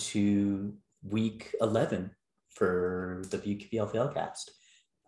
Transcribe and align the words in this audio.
To 0.00 0.72
week 1.06 1.54
11 1.60 2.10
for 2.48 3.22
the 3.28 3.36
BQPLPL 3.36 4.14
cast. 4.14 4.50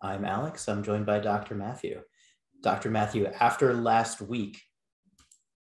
I'm 0.03 0.23
Alex. 0.23 0.69
I'm 0.69 0.83
joined 0.83 1.07
by 1.07 1.17
Dr. 1.17 1.55
Matthew. 1.55 2.01
Dr. 2.61 2.91
Matthew, 2.91 3.25
after 3.25 3.73
last 3.73 4.21
week, 4.21 4.61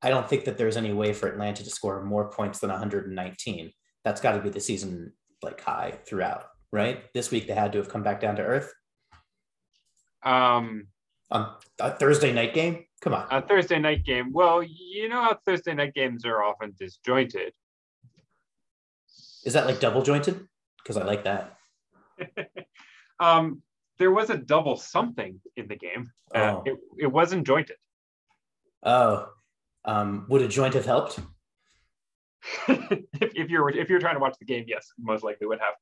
I 0.02 0.08
don't 0.08 0.28
think 0.28 0.44
that 0.44 0.58
there's 0.58 0.76
any 0.76 0.92
way 0.92 1.12
for 1.12 1.28
Atlanta 1.28 1.62
to 1.62 1.70
score 1.70 2.02
more 2.02 2.30
points 2.30 2.58
than 2.58 2.70
119. 2.70 3.70
That's 4.04 4.20
got 4.20 4.32
to 4.32 4.42
be 4.42 4.50
the 4.50 4.60
season 4.60 5.12
like 5.40 5.60
high 5.60 5.92
throughout, 6.04 6.46
right? 6.72 7.04
This 7.14 7.30
week 7.30 7.46
they 7.46 7.54
had 7.54 7.70
to 7.72 7.78
have 7.78 7.88
come 7.88 8.02
back 8.02 8.20
down 8.20 8.34
to 8.36 8.42
earth. 8.42 8.72
Um, 10.24 10.88
on 11.30 11.54
a 11.78 11.92
Thursday 11.92 12.32
night 12.32 12.54
game. 12.54 12.84
Come 13.00 13.14
on, 13.14 13.26
a 13.30 13.40
Thursday 13.40 13.78
night 13.78 14.04
game. 14.04 14.32
Well, 14.32 14.64
you 14.64 15.08
know 15.08 15.22
how 15.22 15.38
Thursday 15.46 15.74
night 15.74 15.94
games 15.94 16.24
are 16.24 16.42
often 16.42 16.74
disjointed. 16.76 17.52
Is 19.44 19.54
that 19.54 19.66
like 19.66 19.80
double 19.80 20.02
jointed? 20.02 20.46
Because 20.82 20.96
I 20.96 21.04
like 21.04 21.24
that. 21.24 21.56
um, 23.20 23.62
there 23.98 24.10
was 24.10 24.30
a 24.30 24.36
double 24.36 24.76
something 24.76 25.40
in 25.56 25.68
the 25.68 25.76
game. 25.76 26.10
Uh, 26.34 26.38
oh. 26.38 26.42
Uh, 26.42 26.62
it, 26.66 26.78
it 26.98 27.06
wasn't 27.06 27.46
jointed. 27.46 27.76
Oh, 28.82 29.28
um, 29.84 30.26
would 30.28 30.42
a 30.42 30.48
joint 30.48 30.74
have 30.74 30.86
helped? 30.86 31.20
if, 32.68 33.04
if 33.20 33.50
you're 33.50 33.70
if 33.70 33.88
you're 33.88 34.00
trying 34.00 34.16
to 34.16 34.20
watch 34.20 34.36
the 34.38 34.44
game, 34.44 34.64
yes, 34.66 34.88
most 34.98 35.22
likely 35.22 35.46
would 35.46 35.60
have. 35.60 35.74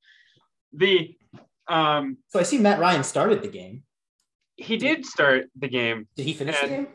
The 0.73 1.17
um, 1.69 2.19
so 2.29 2.41
I 2.41 2.43
see 2.43 2.59
Matt 2.59 2.81
Ryan 2.81 3.05
started 3.05 3.43
the 3.43 3.49
game. 3.49 3.85
He 4.57 4.77
did 4.77 5.07
start 5.07 5.47
the 5.59 5.69
game. 5.69 6.07
Did 6.17 6.27
he 6.27 6.35
finish 6.35 6.61
the 6.61 6.69
game? 6.69 6.89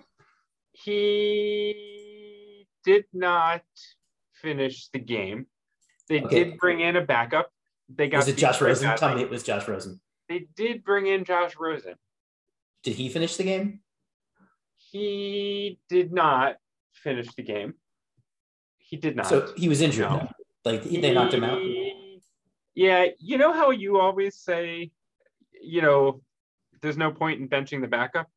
He 0.73 2.67
did 2.83 3.05
not 3.11 3.63
finish 4.33 4.89
the 4.89 4.99
game. 4.99 5.47
They 6.07 6.21
okay. 6.21 6.43
did 6.43 6.57
bring 6.57 6.81
in 6.81 6.95
a 6.95 7.01
backup. 7.01 7.49
They 7.89 8.07
got 8.07 8.17
was 8.17 8.27
it 8.27 8.37
Josh 8.37 8.61
Rosen? 8.61 8.95
Tell 8.97 9.15
me 9.15 9.21
it 9.21 9.29
was 9.29 9.43
Josh 9.43 9.67
Rosen. 9.67 9.99
They 10.27 10.47
did 10.55 10.83
bring 10.83 11.07
in 11.07 11.23
Josh 11.23 11.53
Rosen. 11.59 11.95
Did 12.83 12.95
he 12.95 13.09
finish 13.09 13.35
the 13.37 13.43
game? 13.43 13.81
He 14.77 15.79
did 15.89 16.11
not 16.13 16.57
finish 16.93 17.27
the 17.35 17.43
game. 17.43 17.75
He 18.77 18.97
did 18.97 19.15
not. 19.15 19.27
So 19.27 19.53
he 19.57 19.67
was 19.67 19.81
injured. 19.81 20.09
No. 20.09 20.29
Like 20.63 20.83
he, 20.83 20.99
they 20.99 21.13
knocked 21.13 21.33
him 21.33 21.43
out. 21.43 21.61
Yeah, 22.73 23.07
you 23.19 23.37
know 23.37 23.53
how 23.53 23.71
you 23.71 23.99
always 23.99 24.35
say, 24.35 24.91
you 25.61 25.81
know, 25.81 26.21
there's 26.81 26.97
no 26.97 27.11
point 27.11 27.39
in 27.39 27.47
benching 27.47 27.81
the 27.81 27.87
backup. 27.87 28.27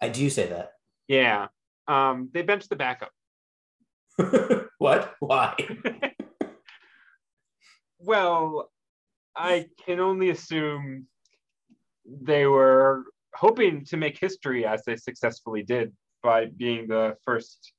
I 0.00 0.08
do 0.08 0.28
say 0.30 0.48
that. 0.48 0.72
Yeah, 1.06 1.48
um, 1.86 2.30
they 2.32 2.42
benched 2.42 2.68
the 2.68 2.76
backup. 2.76 3.12
what? 4.78 5.14
Why? 5.20 5.54
well, 7.98 8.70
I 9.36 9.66
can 9.84 10.00
only 10.00 10.30
assume 10.30 11.06
they 12.06 12.46
were 12.46 13.04
hoping 13.34 13.84
to 13.86 13.96
make 13.96 14.18
history 14.18 14.66
as 14.66 14.82
they 14.84 14.96
successfully 14.96 15.62
did 15.62 15.92
by 16.22 16.46
being 16.46 16.88
the 16.88 17.16
first 17.24 17.72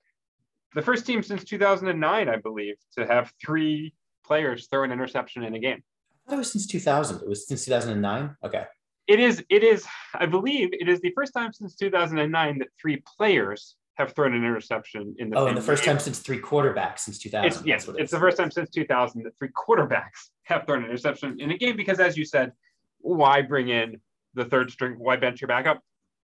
the 0.75 0.81
first 0.81 1.05
team 1.05 1.23
since 1.23 1.43
2009 1.43 2.29
i 2.29 2.37
believe 2.37 2.75
to 2.95 3.05
have 3.05 3.33
three 3.43 3.93
players 4.23 4.67
throw 4.67 4.83
an 4.83 4.91
interception 4.91 5.43
in 5.43 5.55
a 5.55 5.59
game. 5.59 5.81
I 6.27 6.29
thought 6.29 6.35
it 6.35 6.37
was 6.37 6.51
since 6.51 6.67
2000 6.67 7.21
it 7.21 7.27
was 7.27 7.47
since 7.47 7.65
2009 7.65 8.35
okay. 8.45 8.65
It 9.07 9.19
is 9.19 9.43
it 9.49 9.63
is 9.63 9.87
i 10.13 10.27
believe 10.27 10.69
it 10.71 10.87
is 10.87 11.01
the 11.01 11.11
first 11.15 11.33
time 11.33 11.51
since 11.51 11.75
2009 11.75 12.59
that 12.59 12.67
three 12.79 13.01
players 13.17 13.75
have 13.99 14.15
thrown 14.15 14.33
an 14.33 14.43
interception 14.43 15.13
in 15.19 15.29
the 15.29 15.37
oh 15.37 15.47
and 15.47 15.57
the 15.57 15.61
first 15.61 15.83
game. 15.83 15.93
time 15.95 15.99
since 15.99 16.19
three 16.19 16.39
quarterbacks 16.39 16.99
since 16.99 17.19
2000 17.19 17.45
it's, 17.45 17.65
yes 17.65 17.87
it 17.87 17.95
it's 17.99 18.11
the 18.11 18.19
first 18.19 18.37
time 18.37 18.49
since 18.49 18.69
2000 18.69 19.23
that 19.23 19.37
three 19.37 19.49
quarterbacks 19.49 20.29
have 20.43 20.65
thrown 20.65 20.83
an 20.83 20.89
interception 20.89 21.39
in 21.39 21.51
a 21.51 21.57
game 21.57 21.75
because 21.75 21.99
as 21.99 22.17
you 22.17 22.25
said 22.25 22.53
why 23.01 23.41
bring 23.41 23.69
in 23.69 23.99
the 24.33 24.45
third 24.45 24.71
string 24.71 24.95
why 24.97 25.17
bench 25.17 25.41
your 25.41 25.49
backup 25.49 25.81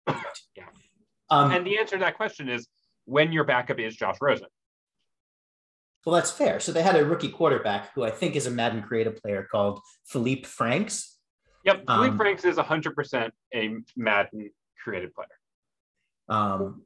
yeah 0.07 0.63
um, 1.29 1.51
and 1.51 1.67
the 1.67 1.77
answer 1.77 1.97
to 1.97 1.99
that 1.99 2.15
question 2.15 2.47
is 2.47 2.67
when 3.03 3.33
your 3.33 3.43
backup 3.43 3.79
is 3.79 3.95
josh 3.95 4.15
rosen 4.21 4.47
well, 6.05 6.15
that's 6.15 6.31
fair. 6.31 6.61
So 6.61 6.71
they 6.71 6.83
had 6.83 6.95
a 6.95 7.03
rookie 7.03 7.27
quarterback 7.27 7.93
who 7.93 8.05
I 8.05 8.11
think 8.11 8.37
is 8.37 8.47
a 8.47 8.51
Madden 8.51 8.81
creative 8.81 9.17
player 9.17 9.45
called 9.51 9.81
Felipe 10.05 10.45
Franks. 10.45 11.17
Yep, 11.65 11.83
Felipe 11.85 12.11
um, 12.11 12.17
Franks 12.17 12.45
is 12.45 12.55
100% 12.55 13.29
a 13.53 13.75
Madden 13.97 14.49
creative 14.81 15.13
player. 15.13 15.27
Um, 16.29 16.85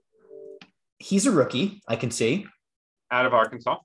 he's 1.01 1.25
a 1.25 1.31
rookie, 1.31 1.81
I 1.87 1.95
can 1.95 2.11
see. 2.11 2.45
Out 3.09 3.25
of 3.25 3.33
Arkansas. 3.33 3.77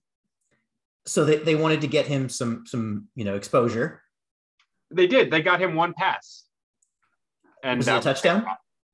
So 1.07 1.25
they, 1.25 1.37
they 1.37 1.55
wanted 1.55 1.81
to 1.81 1.87
get 1.87 2.07
him 2.07 2.29
some 2.29 2.65
some 2.67 3.09
you 3.15 3.25
know 3.25 3.35
exposure. 3.35 4.03
They 4.91 5.07
did. 5.07 5.31
They 5.31 5.43
got 5.43 5.61
him 5.61 5.75
one 5.75 5.95
pass. 5.95 6.45
And 7.63 7.79
was 7.79 7.89
it 7.89 7.97
a 7.97 8.01
touchdown? 8.01 8.45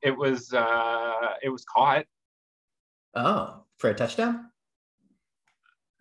It 0.02 0.16
was 0.16 0.52
uh 0.52 1.34
it 1.42 1.48
was 1.48 1.64
caught. 1.64 2.04
Oh, 3.14 3.64
for 3.78 3.90
a 3.90 3.94
touchdown? 3.94 4.50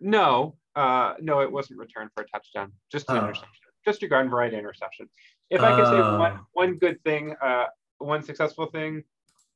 No, 0.00 0.56
uh 0.76 1.14
no, 1.20 1.40
it 1.40 1.50
wasn't 1.50 1.78
returned 1.78 2.10
for 2.14 2.24
a 2.24 2.26
touchdown. 2.28 2.72
Just 2.90 3.08
an 3.10 3.16
oh. 3.16 3.20
interception. 3.24 3.58
Just 3.84 4.02
a 4.02 4.08
garden 4.08 4.30
variety 4.30 4.56
interception. 4.56 5.08
If 5.50 5.60
I 5.60 5.76
could 5.76 5.86
say 5.86 6.00
one, 6.00 6.40
one 6.52 6.78
good 6.78 7.02
thing, 7.02 7.34
uh, 7.42 7.66
one 7.98 8.22
successful 8.22 8.66
thing 8.66 9.02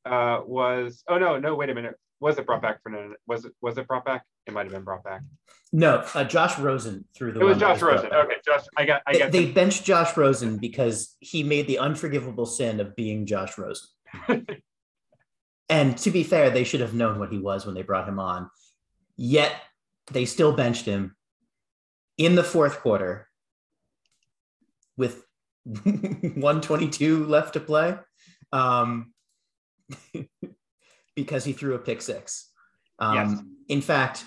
uh, 0.05 0.41
was 0.45 1.03
oh 1.07 1.17
no 1.17 1.39
no 1.39 1.55
wait 1.55 1.69
a 1.69 1.73
minute 1.73 1.95
was 2.19 2.37
it 2.37 2.45
brought 2.45 2.61
back 2.61 2.81
for 2.81 2.89
no 2.89 3.13
was 3.27 3.45
it 3.45 3.53
was 3.61 3.77
it 3.77 3.87
brought 3.87 4.05
back? 4.05 4.23
It 4.45 4.53
might 4.53 4.63
have 4.63 4.73
been 4.73 4.83
brought 4.83 5.03
back. 5.03 5.21
No 5.71 6.03
uh, 6.13 6.23
Josh 6.23 6.57
Rosen 6.57 7.05
through 7.15 7.33
the 7.33 7.41
it 7.41 7.43
was 7.43 7.57
Josh 7.57 7.81
Rosen. 7.81 8.11
okay 8.11 8.35
Josh 8.45 8.61
I 8.77 8.85
got 8.85 9.01
I 9.05 9.17
got 9.17 9.31
they, 9.31 9.45
they 9.45 9.51
benched 9.51 9.83
Josh 9.83 10.15
Rosen 10.15 10.57
because 10.57 11.15
he 11.19 11.43
made 11.43 11.67
the 11.67 11.79
unforgivable 11.79 12.45
sin 12.45 12.79
of 12.79 12.95
being 12.95 13.25
Josh 13.25 13.57
Rosen. 13.57 13.87
And 15.69 15.97
to 15.97 16.11
be 16.11 16.23
fair 16.23 16.49
they 16.49 16.63
should 16.63 16.79
have 16.79 16.93
known 16.93 17.19
what 17.19 17.29
he 17.29 17.39
was 17.39 17.65
when 17.65 17.75
they 17.75 17.81
brought 17.81 18.07
him 18.07 18.19
on. 18.19 18.49
Yet 19.17 19.53
they 20.11 20.23
still 20.23 20.53
benched 20.53 20.85
him 20.85 21.17
in 22.17 22.35
the 22.35 22.43
fourth 22.43 22.79
quarter 22.79 23.27
with 24.95 25.25
122 25.65 27.25
left 27.25 27.53
to 27.53 27.59
play. 27.59 27.97
Um, 28.53 29.13
because 31.17 31.43
he 31.43 31.51
threw 31.51 31.75
a 31.75 31.79
pick 31.79 32.01
six. 32.01 32.51
Um, 32.99 33.15
yes. 33.15 33.43
In 33.67 33.81
fact, 33.81 34.23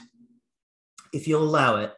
if 1.15 1.27
you'll 1.27 1.43
allow 1.43 1.77
it, 1.77 1.95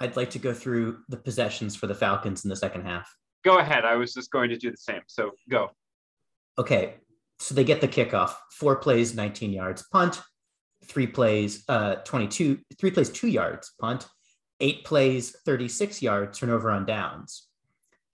I'd 0.00 0.16
like 0.16 0.30
to 0.30 0.38
go 0.38 0.54
through 0.54 1.00
the 1.08 1.18
possessions 1.18 1.76
for 1.76 1.86
the 1.86 1.94
Falcons 1.94 2.44
in 2.44 2.48
the 2.48 2.56
second 2.56 2.86
half. 2.86 3.14
Go 3.44 3.58
ahead. 3.58 3.84
I 3.84 3.96
was 3.96 4.14
just 4.14 4.30
going 4.30 4.48
to 4.48 4.56
do 4.56 4.70
the 4.70 4.76
same. 4.78 5.02
So 5.06 5.32
go. 5.50 5.70
Okay. 6.58 6.94
So 7.38 7.54
they 7.54 7.64
get 7.64 7.82
the 7.82 7.88
kickoff. 7.88 8.34
Four 8.52 8.76
plays, 8.76 9.14
19 9.14 9.52
yards, 9.52 9.84
punt. 9.92 10.22
Three 10.86 11.06
plays, 11.06 11.64
uh, 11.68 11.96
22, 11.96 12.60
three 12.78 12.90
plays, 12.90 13.10
two 13.10 13.28
yards, 13.28 13.72
punt. 13.80 14.06
Eight 14.60 14.84
plays, 14.84 15.36
36 15.44 16.00
yards, 16.00 16.38
turnover 16.38 16.70
on 16.70 16.86
downs 16.86 17.48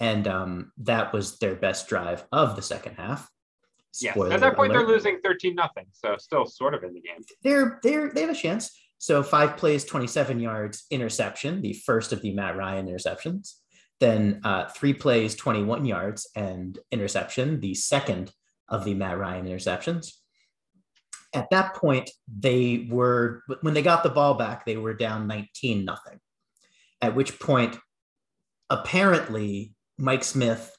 and 0.02 0.26
um, 0.26 0.72
that 0.78 1.12
was 1.12 1.38
their 1.38 1.54
best 1.54 1.88
drive 1.88 2.24
of 2.32 2.56
the 2.56 2.62
second 2.62 2.96
half. 2.96 3.30
Yes, 4.00 4.16
at 4.16 4.40
that 4.40 4.56
point 4.56 4.72
alert. 4.72 4.86
they're 4.86 4.94
losing 4.94 5.20
thirteen 5.20 5.54
nothing, 5.54 5.86
so 5.92 6.16
still 6.18 6.46
sort 6.46 6.74
of 6.74 6.82
in 6.82 6.94
the 6.94 7.00
game. 7.00 7.18
They're 7.42 7.78
they're 7.82 8.10
they 8.10 8.22
have 8.22 8.30
a 8.30 8.34
chance. 8.34 8.70
So 8.98 9.22
five 9.22 9.56
plays, 9.56 9.84
twenty-seven 9.84 10.40
yards, 10.40 10.84
interception, 10.90 11.60
the 11.60 11.74
first 11.74 12.12
of 12.12 12.22
the 12.22 12.32
Matt 12.32 12.56
Ryan 12.56 12.86
interceptions. 12.86 13.54
Then 14.00 14.40
uh, 14.44 14.68
three 14.68 14.94
plays, 14.94 15.34
twenty-one 15.34 15.84
yards, 15.84 16.28
and 16.34 16.78
interception, 16.90 17.60
the 17.60 17.74
second 17.74 18.32
of 18.68 18.84
the 18.84 18.94
Matt 18.94 19.18
Ryan 19.18 19.46
interceptions. 19.46 20.12
At 21.34 21.50
that 21.50 21.74
point, 21.74 22.10
they 22.26 22.86
were 22.90 23.42
when 23.60 23.74
they 23.74 23.82
got 23.82 24.02
the 24.02 24.08
ball 24.08 24.34
back, 24.34 24.64
they 24.64 24.76
were 24.76 24.94
down 24.94 25.26
nineteen 25.26 25.84
nothing. 25.84 26.18
At 27.00 27.14
which 27.14 27.38
point, 27.40 27.76
apparently 28.70 29.74
Mike 29.98 30.24
Smith 30.24 30.74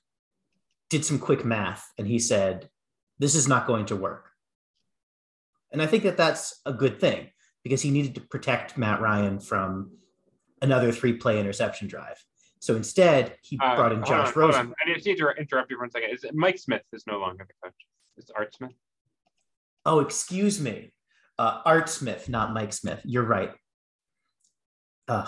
did 0.90 1.06
some 1.06 1.20
quick 1.20 1.44
math 1.44 1.86
and 1.98 2.08
he 2.08 2.20
said, 2.20 2.70
This 3.20 3.36
is 3.36 3.48
not 3.48 3.68
going 3.68 3.86
to 3.88 3.96
work. 3.96 4.30
And 5.72 5.82
I 5.82 5.88
think 5.88 6.04
that 6.04 6.18
that's 6.18 6.62
a 6.66 6.74
good 6.74 7.00
thing 7.00 7.30
because 7.64 7.82
he 7.82 7.92
needed 7.92 8.16
to 8.16 8.22
protect 8.22 8.78
Matt 8.78 9.02
Ryan 9.02 9.40
from 9.40 9.92
another 10.62 10.92
three 10.92 11.14
play 11.14 11.40
interception 11.40 11.88
drive. 11.88 12.24
So 12.60 12.76
instead, 12.76 13.36
he 13.42 13.60
uh, 13.62 13.76
brought 13.76 13.92
in 13.92 14.04
Josh 14.06 14.30
on, 14.30 14.42
Rosen. 14.42 14.74
I 14.82 14.90
need 14.90 15.02
to 15.02 15.30
interrupt 15.38 15.70
you 15.70 15.78
for 15.78 15.82
one 15.82 15.92
second. 15.92 16.12
Is 16.12 16.24
it 16.24 16.34
Mike 16.34 16.58
Smith 16.58 16.84
is 16.94 17.06
no 17.08 17.20
longer 17.20 17.46
the 17.46 17.54
coach? 17.68 17.76
It's 18.18 18.32
Art 18.32 18.54
Smith. 18.56 18.72
Oh, 19.86 20.00
excuse 20.00 20.62
me. 20.62 20.94
Uh, 21.38 21.62
Art 21.66 21.90
Smith, 21.90 22.30
not 22.30 22.54
Mike 22.54 22.72
Smith. 22.72 23.02
You're 23.04 23.24
right. 23.26 23.52
Uh, 25.08 25.28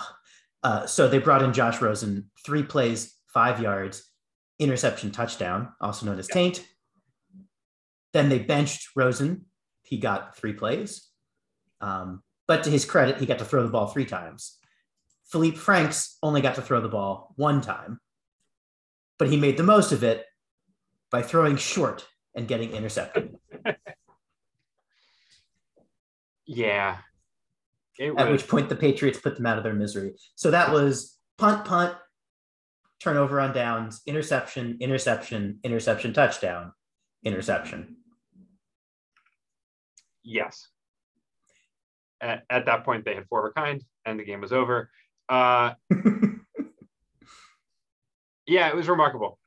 uh, 0.62 0.86
so 0.86 1.08
they 1.08 1.18
brought 1.18 1.42
in 1.42 1.52
Josh 1.52 1.82
Rosen, 1.82 2.30
three 2.44 2.62
plays, 2.62 3.14
five 3.26 3.60
yards, 3.60 4.10
interception 4.58 5.10
touchdown, 5.10 5.68
also 5.80 6.06
known 6.06 6.18
as 6.18 6.28
Taint. 6.28 6.66
Then 8.16 8.30
they 8.30 8.38
benched 8.38 8.88
Rosen. 8.96 9.44
He 9.82 9.98
got 9.98 10.38
three 10.38 10.54
plays. 10.54 11.06
Um, 11.82 12.22
but 12.48 12.64
to 12.64 12.70
his 12.70 12.86
credit, 12.86 13.18
he 13.18 13.26
got 13.26 13.40
to 13.40 13.44
throw 13.44 13.62
the 13.62 13.68
ball 13.68 13.88
three 13.88 14.06
times. 14.06 14.56
Felipe 15.26 15.58
Franks 15.58 16.16
only 16.22 16.40
got 16.40 16.54
to 16.54 16.62
throw 16.62 16.80
the 16.80 16.88
ball 16.88 17.34
one 17.36 17.60
time, 17.60 18.00
but 19.18 19.28
he 19.28 19.36
made 19.36 19.58
the 19.58 19.62
most 19.62 19.92
of 19.92 20.02
it 20.02 20.24
by 21.10 21.20
throwing 21.20 21.56
short 21.58 22.06
and 22.34 22.48
getting 22.48 22.72
intercepted. 22.72 23.36
yeah. 26.46 26.96
At 28.00 28.30
which 28.30 28.48
point 28.48 28.70
the 28.70 28.76
Patriots 28.76 29.20
put 29.20 29.36
them 29.36 29.44
out 29.44 29.58
of 29.58 29.64
their 29.64 29.74
misery. 29.74 30.14
So 30.36 30.52
that 30.52 30.72
was 30.72 31.18
punt, 31.36 31.66
punt, 31.66 31.94
turnover 32.98 33.40
on 33.40 33.52
downs, 33.52 34.00
interception, 34.06 34.78
interception, 34.80 35.58
interception, 35.62 36.14
touchdown, 36.14 36.72
interception. 37.22 37.96
Yes. 40.26 40.68
At, 42.20 42.44
at 42.50 42.66
that 42.66 42.84
point, 42.84 43.04
they 43.04 43.14
had 43.14 43.28
four 43.28 43.46
of 43.46 43.52
a 43.52 43.54
kind, 43.54 43.82
and 44.04 44.18
the 44.18 44.24
game 44.24 44.40
was 44.40 44.52
over. 44.52 44.90
Uh, 45.28 45.74
yeah, 48.46 48.68
it 48.68 48.74
was 48.74 48.88
remarkable. 48.88 49.38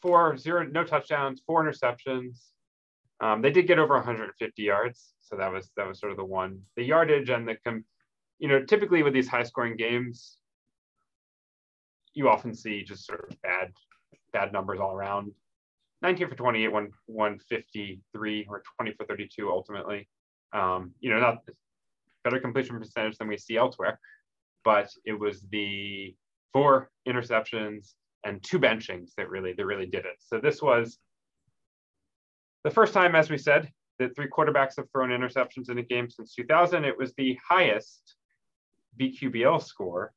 Four 0.00 0.36
zero, 0.38 0.64
no 0.64 0.84
touchdowns, 0.84 1.42
four 1.46 1.62
interceptions. 1.62 2.46
Um, 3.20 3.42
they 3.42 3.50
did 3.50 3.66
get 3.66 3.78
over 3.78 3.94
150 3.94 4.62
yards, 4.62 5.12
so 5.20 5.36
that 5.36 5.52
was 5.52 5.70
that 5.76 5.86
was 5.86 6.00
sort 6.00 6.10
of 6.10 6.18
the 6.18 6.24
one. 6.24 6.62
The 6.76 6.84
yardage 6.84 7.28
and 7.28 7.46
the, 7.46 7.56
com- 7.64 7.84
you 8.38 8.48
know, 8.48 8.64
typically 8.64 9.02
with 9.02 9.12
these 9.12 9.28
high 9.28 9.44
scoring 9.44 9.76
games, 9.76 10.38
you 12.14 12.28
often 12.28 12.54
see 12.54 12.82
just 12.82 13.06
sort 13.06 13.30
of 13.30 13.40
bad 13.42 13.72
bad 14.32 14.52
numbers 14.52 14.80
all 14.80 14.94
around. 14.94 15.32
19 16.00 16.28
for 16.28 16.34
28, 16.34 16.68
one 16.72 16.90
153 17.06 18.46
or 18.48 18.62
20 18.76 18.92
for 18.94 19.06
32 19.06 19.50
ultimately. 19.50 20.08
Um, 20.52 20.92
you 21.00 21.10
know, 21.10 21.18
not 21.18 21.38
better 22.24 22.40
completion 22.40 22.78
percentage 22.78 23.16
than 23.18 23.28
we 23.28 23.38
see 23.38 23.56
elsewhere, 23.56 23.98
but 24.64 24.90
it 25.04 25.18
was 25.18 25.46
the 25.50 26.14
four 26.52 26.90
interceptions 27.08 27.94
and 28.24 28.42
two 28.42 28.58
benchings 28.58 29.10
that 29.16 29.28
really 29.28 29.52
that 29.54 29.66
really 29.66 29.86
did 29.86 30.04
it. 30.04 30.16
So 30.18 30.38
this 30.38 30.62
was 30.62 30.98
the 32.64 32.70
first 32.70 32.92
time, 32.92 33.14
as 33.14 33.30
we 33.30 33.38
said, 33.38 33.70
that 33.98 34.14
three 34.14 34.28
quarterbacks 34.28 34.76
have 34.76 34.90
thrown 34.90 35.10
interceptions 35.10 35.70
in 35.70 35.78
a 35.78 35.82
game 35.82 36.08
since 36.08 36.34
2000. 36.34 36.84
It 36.84 36.96
was 36.96 37.12
the 37.14 37.38
highest 37.48 38.16
BQBL 39.00 39.62
score 39.62 40.12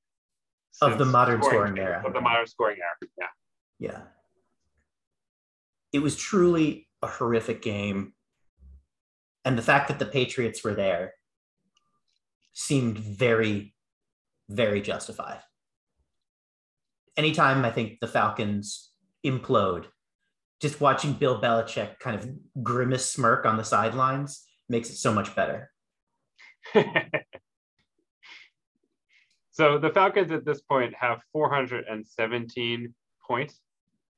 of 0.81 0.97
the 0.97 1.05
modern 1.05 1.41
scoring, 1.41 1.73
scoring 1.73 1.79
era. 1.79 2.03
Of 2.05 2.13
the 2.13 2.21
modern 2.21 2.47
scoring 2.47 2.77
era, 2.79 3.11
yeah. 3.17 3.27
Yeah. 3.79 4.01
It 5.93 5.99
was 5.99 6.15
truly 6.15 6.87
a 7.01 7.07
horrific 7.07 7.61
game. 7.61 8.13
And 9.45 9.57
the 9.57 9.61
fact 9.61 9.87
that 9.87 9.99
the 9.99 10.05
Patriots 10.05 10.63
were 10.63 10.73
there 10.73 11.13
seemed 12.53 12.97
very, 12.97 13.75
very 14.49 14.81
justified. 14.81 15.39
Anytime 17.15 17.63
I 17.63 17.71
think 17.71 17.99
the 18.01 18.07
Falcons 18.07 18.89
implode, 19.25 19.85
just 20.61 20.81
watching 20.81 21.13
Bill 21.13 21.39
Belichick 21.39 21.99
kind 21.99 22.19
of 22.19 22.27
grimace 22.63 23.05
smirk 23.05 23.45
on 23.45 23.57
the 23.57 23.63
sidelines 23.63 24.43
makes 24.67 24.89
it 24.89 24.95
so 24.95 25.13
much 25.13 25.35
better. 25.35 25.69
so 29.51 29.77
the 29.77 29.91
Falcons 29.91 30.31
at 30.31 30.43
this 30.43 30.61
point 30.61 30.95
have 30.99 31.19
417 31.31 32.95
points. 33.27 33.59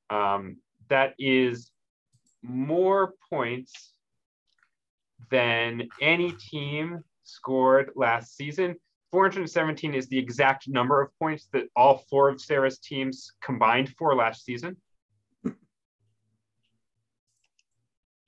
Um, 0.08 0.56
that 0.88 1.14
is 1.18 1.70
more 2.42 3.12
points 3.28 3.92
than 5.30 5.88
any 6.00 6.32
team 6.32 7.02
scored 7.24 7.90
last 7.94 8.36
season. 8.36 8.76
417 9.10 9.94
is 9.94 10.08
the 10.08 10.18
exact 10.18 10.68
number 10.68 11.00
of 11.00 11.10
points 11.18 11.48
that 11.52 11.64
all 11.74 12.04
four 12.10 12.28
of 12.28 12.40
Sarah's 12.40 12.78
teams 12.78 13.32
combined 13.42 13.94
for 13.96 14.14
last 14.14 14.44
season. 14.44 14.76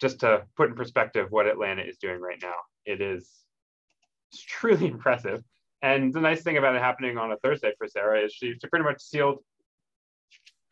Just 0.00 0.20
to 0.20 0.44
put 0.56 0.70
in 0.70 0.74
perspective 0.74 1.26
what 1.30 1.46
Atlanta 1.46 1.82
is 1.82 1.98
doing 1.98 2.20
right 2.20 2.38
now, 2.42 2.54
it 2.86 3.02
is 3.02 3.30
truly 4.34 4.86
impressive. 4.94 5.42
And 5.82 6.12
the 6.12 6.20
nice 6.20 6.42
thing 6.42 6.56
about 6.56 6.74
it 6.74 6.82
happening 6.82 7.18
on 7.18 7.32
a 7.32 7.36
Thursday 7.38 7.72
for 7.76 7.88
Sarah 7.88 8.24
is 8.24 8.32
she, 8.32 8.54
she 8.54 8.68
pretty 8.68 8.84
much 8.84 9.00
sealed 9.00 9.38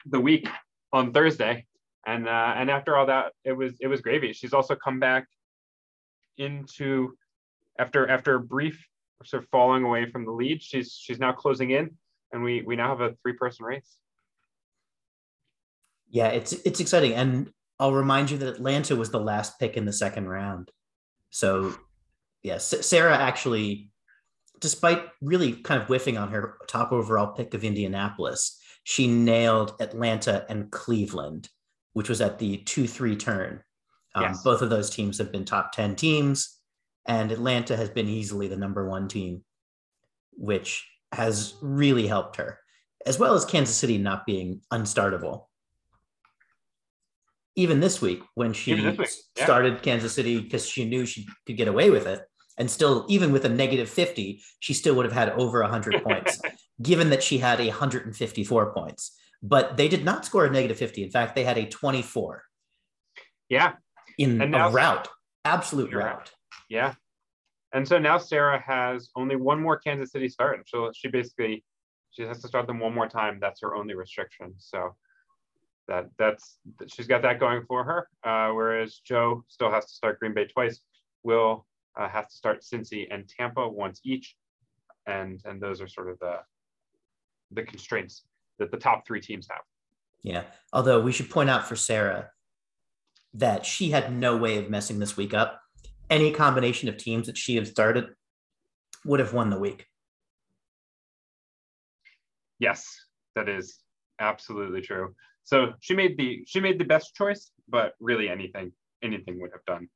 the 0.07 0.21
week 0.21 0.49
on 0.93 1.13
Thursday. 1.13 1.67
And 2.07 2.27
uh, 2.27 2.55
and 2.57 2.71
after 2.71 2.97
all 2.97 3.07
that, 3.07 3.33
it 3.45 3.53
was 3.53 3.75
it 3.81 3.89
was 3.89 4.01
gravy. 4.01 4.33
She's 4.33 4.55
also 4.55 4.75
come 4.75 4.99
back 4.99 5.27
into 6.39 7.17
after 7.79 8.09
after 8.09 8.35
a 8.35 8.41
brief 8.41 8.85
sort 9.25 9.43
of 9.43 9.49
falling 9.51 9.85
away 9.85 10.11
from 10.11 10.25
the 10.25 10.33
lead, 10.33 10.63
she's 10.63 10.93
she's 10.93 11.19
now 11.19 11.33
closing 11.33 11.71
in, 11.71 11.91
and 12.33 12.43
we 12.43 12.63
we 12.63 12.77
now 12.77 12.89
have 12.89 13.01
a 13.01 13.15
three 13.23 13.35
person 13.35 13.65
race. 13.65 13.99
Yeah, 16.11 16.29
it's 16.29 16.53
it's 16.53 16.81
exciting, 16.81 17.15
and 17.15 17.51
I'll 17.79 17.93
remind 17.93 18.31
you 18.31 18.39
that 18.39 18.49
Atlanta 18.49 18.97
was 18.97 19.11
the 19.11 19.21
last 19.21 19.59
pick 19.59 19.77
in 19.77 19.85
the 19.85 19.93
second 19.93 20.29
round. 20.29 20.71
So, 21.31 21.75
yeah, 22.43 22.59
Sarah 22.59 23.17
actually, 23.17 23.91
despite 24.61 25.05
really 25.21 25.53
kind 25.53 25.81
of 25.81 25.89
whiffing 25.89 26.19
on 26.19 26.31
her 26.31 26.59
top 26.67 26.93
overall 26.93 27.29
pick 27.29 27.55
of 27.55 27.65
Indianapolis, 27.65 28.59
she 28.85 29.07
nailed 29.07 29.75
Atlanta 29.81 30.47
and 30.49 30.71
Cleveland, 30.71 31.51
which 31.93 32.09
was 32.09 32.21
at 32.21 32.39
the 32.39 32.59
two 32.59 32.87
three 32.87 33.17
turn. 33.17 33.63
Um, 34.15 34.25
yes. 34.25 34.43
Both 34.43 34.63
of 34.63 34.71
those 34.71 34.91
teams 34.91 35.19
have 35.19 35.31
been 35.31 35.45
top 35.45 35.73
ten 35.73 35.97
teams 35.97 36.59
and 37.09 37.33
Atlanta 37.33 37.77
has 37.77 37.89
been 37.89 38.07
easily 38.07 38.47
the 38.47 38.57
number 38.57 38.89
one 38.89 39.09
team, 39.09 39.43
which 40.37 40.87
has 41.13 41.55
really 41.63 42.07
helped 42.07 42.37
her, 42.37 42.61
as 43.07 43.19
well 43.19 43.35
as 43.35 43.47
Kansas 43.47 43.75
City 43.75 43.97
not 43.97 44.27
being 44.27 44.61
unstartable. 44.73 45.47
Even 47.57 47.81
this 47.81 48.01
week, 48.01 48.23
when 48.35 48.53
she 48.53 48.75
week, 48.75 49.01
yeah. 49.37 49.45
started 49.45 49.83
Kansas 49.83 50.13
City 50.13 50.39
because 50.39 50.69
she 50.69 50.85
knew 50.85 51.07
she 51.07 51.27
could 51.47 51.57
get 51.57 51.67
away 51.67 51.91
with 51.91 52.07
it, 52.07 52.21
and 52.59 52.71
still, 52.71 53.07
even 53.09 53.33
with 53.33 53.47
a 53.47 53.49
negative 53.49 53.89
50, 53.89 54.43
she 54.61 54.75
still 54.75 54.95
would 54.95 55.07
have 55.07 55.15
had 55.15 55.31
over 55.31 55.63
100 55.63 56.03
points, 56.05 56.41
given 56.81 57.09
that 57.11 57.23
she 57.23 57.39
had 57.39 57.59
154 57.59 58.75
points. 58.75 59.17
But 59.43 59.77
they 59.77 59.89
did 59.89 60.05
not 60.05 60.27
score 60.27 60.45
a 60.45 60.51
negative 60.51 60.77
50. 60.77 61.03
In 61.03 61.11
fact, 61.11 61.35
they 61.35 61.45
had 61.45 61.59
a 61.59 61.67
24. 61.67 62.43
Yeah. 63.49 63.75
In 64.19 64.43
and 64.43 64.55
a 64.55 64.69
route, 64.69 65.09
absolute 65.45 65.95
route. 65.95 66.33
Yeah. 66.69 66.95
And 67.73 67.87
so 67.87 67.99
now 67.99 68.19
Sarah 68.19 68.61
has 68.67 69.11
only 69.15 69.37
one 69.37 69.61
more 69.61 69.79
Kansas 69.79 70.11
City 70.11 70.29
start. 70.29 70.57
And 70.57 70.67
so 70.67 70.91
she 70.95 71.09
basically 71.09 71.65
she 72.11 72.23
has 72.23 72.41
to 72.41 72.49
start 72.49 72.67
them 72.67 72.81
one 72.81 72.95
more 72.95 73.09
time. 73.09 73.39
That's 73.41 73.61
her 73.61 73.77
only 73.77 73.95
restriction. 73.95 74.55
So 74.59 74.97
that 75.87 76.09
that's 76.19 76.59
she's 76.87 77.07
got 77.07 77.23
that 77.23 77.41
going 77.41 77.65
for 77.67 77.85
her. 77.85 78.09
Uh, 78.25 78.53
whereas 78.53 79.01
Joe 79.05 79.45
still 79.49 79.71
has 79.71 79.87
to 79.87 79.93
start 79.93 80.21
Green 80.21 80.35
Bay 80.35 80.47
twice. 80.47 80.81
Will 81.23 81.67
uh, 81.99 82.09
has 82.09 82.27
to 82.27 82.37
start 82.37 82.63
Cincy 82.63 83.07
and 83.11 83.29
Tampa 83.29 83.69
once 83.69 84.01
each, 84.05 84.37
and 85.07 85.41
and 85.45 85.61
those 85.61 85.81
are 85.81 85.89
sort 85.89 86.11
of 86.11 86.19
the 86.21 86.37
the 87.51 87.63
constraints 87.63 88.25
that 88.59 88.71
the 88.71 88.77
top 88.77 89.07
three 89.07 89.21
teams 89.21 89.49
have. 89.51 89.63
Yeah. 90.23 90.45
Although 90.73 91.01
we 91.01 91.13
should 91.13 91.31
point 91.31 91.51
out 91.51 91.67
for 91.67 91.77
Sarah 91.77 92.31
that 93.35 93.67
she 93.67 93.91
had 93.91 94.13
no 94.13 94.37
way 94.37 94.59
of 94.59 94.71
messing 94.71 94.99
this 94.99 95.17
week 95.17 95.35
up 95.35 95.61
any 96.11 96.33
combination 96.33 96.89
of 96.89 96.97
teams 96.97 97.27
that 97.27 97.37
she 97.37 97.57
had 97.57 97.67
started 97.67 98.09
would 99.05 99.21
have 99.21 99.33
won 99.33 99.51
the 99.51 99.59
week. 99.59 99.87
Yes, 102.59 102.87
that 103.35 103.49
is 103.49 103.79
absolutely 104.19 104.81
true. 104.81 105.15
So 105.45 105.75
she 105.81 105.95
made 105.95 106.19
the 106.19 106.45
she 106.47 106.61
made 106.61 106.79
the 106.79 106.85
best 106.85 107.15
choice, 107.15 107.51
but 107.69 107.93
really 108.01 108.29
anything 108.29 108.73
anything 109.03 109.41
would 109.41 109.51
have 109.53 109.65
done. 109.67 109.89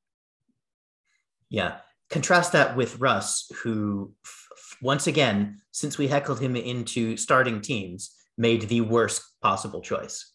Yeah. 1.51 1.79
Contrast 2.09 2.53
that 2.53 2.77
with 2.77 3.01
Russ, 3.01 3.51
who 3.63 4.13
f- 4.25 4.77
once 4.83 5.07
again, 5.07 5.61
since 5.71 5.99
we 5.99 6.09
heckled 6.09 6.41
him 6.41 6.57
into 6.57 7.17
starting 7.17 7.61
teams, 7.61 8.15
made 8.37 8.69
the 8.69 8.83
worst 8.83 9.23
possible 9.41 9.81
choice. 9.81 10.33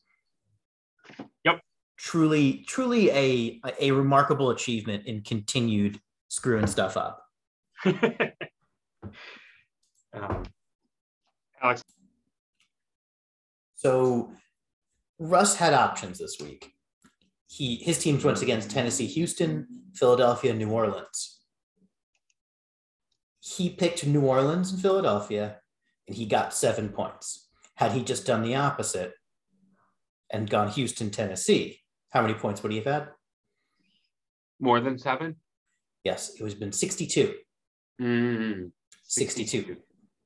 Yep 1.46 1.62
truly, 1.98 2.64
truly 2.68 3.10
a 3.12 3.60
a 3.80 3.92
remarkable 3.92 4.52
achievement 4.52 5.06
in 5.06 5.22
continued 5.22 6.00
screwing 6.30 6.68
stuff 6.68 6.96
up. 6.96 7.24
um, 7.86 8.32
Alex. 11.62 11.84
So 13.76 14.32
Russ 15.20 15.56
had 15.56 15.74
options 15.74 16.20
this 16.20 16.38
week. 16.40 16.74
He 17.48 17.78
his 17.78 18.00
teams 18.00 18.24
went 18.24 18.42
against 18.42 18.72
Tennessee, 18.72 19.08
Houston, 19.08 19.68
Philadelphia, 19.94 20.54
New 20.54 20.70
Orleans. 20.70 21.42
He 23.40 23.70
picked 23.70 24.06
New 24.06 24.22
Orleans 24.22 24.72
and 24.72 24.82
Philadelphia, 24.82 25.58
and 26.08 26.16
he 26.16 26.26
got 26.26 26.54
seven 26.54 26.90
points. 26.90 27.48
Had 27.76 27.94
he 27.94 28.04
just 28.04 28.26
done 28.26 28.42
the 28.42 28.56
opposite 28.56 29.14
and 30.30 30.50
gone 30.50 30.70
Houston, 30.70 31.12
Tennessee, 31.12 31.80
how 32.18 32.24
many 32.24 32.34
points 32.34 32.64
would 32.64 32.72
he 32.72 32.80
have 32.80 32.88
had? 32.88 33.10
More 34.60 34.80
than 34.80 34.98
seven? 34.98 35.36
Yes, 36.04 36.34
it 36.34 36.42
was 36.42 36.56
been 36.56 36.72
62. 36.72 37.36
Mm, 38.02 38.72
62. 39.04 39.48
62. 39.48 39.78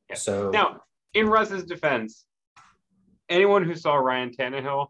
Yeah. 0.10 0.16
So 0.16 0.52
now 0.52 0.84
in 1.14 1.28
Russ's 1.28 1.66
defense, 1.66 2.24
anyone 3.28 3.66
who 3.66 3.76
saw 3.76 3.96
Ryan 3.96 4.32
Tannehill 4.32 4.88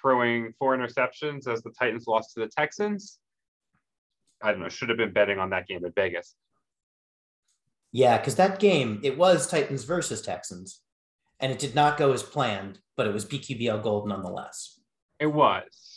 throwing 0.00 0.54
four 0.58 0.74
interceptions 0.74 1.46
as 1.46 1.62
the 1.62 1.72
Titans 1.78 2.06
lost 2.06 2.32
to 2.34 2.40
the 2.40 2.48
Texans, 2.48 3.18
I 4.42 4.50
don't 4.50 4.60
know, 4.60 4.70
should 4.70 4.88
have 4.88 4.96
been 4.96 5.12
betting 5.12 5.38
on 5.38 5.50
that 5.50 5.66
game 5.66 5.84
at 5.84 5.94
Vegas. 5.94 6.36
Yeah, 7.92 8.16
because 8.16 8.36
that 8.36 8.60
game, 8.60 9.00
it 9.02 9.18
was 9.18 9.46
Titans 9.46 9.84
versus 9.84 10.22
Texans, 10.22 10.80
and 11.38 11.52
it 11.52 11.58
did 11.58 11.74
not 11.74 11.98
go 11.98 12.12
as 12.12 12.22
planned, 12.22 12.78
but 12.96 13.06
it 13.06 13.12
was 13.12 13.26
BQBL 13.26 13.82
gold 13.82 14.08
nonetheless. 14.08 14.80
It 15.18 15.26
was. 15.26 15.87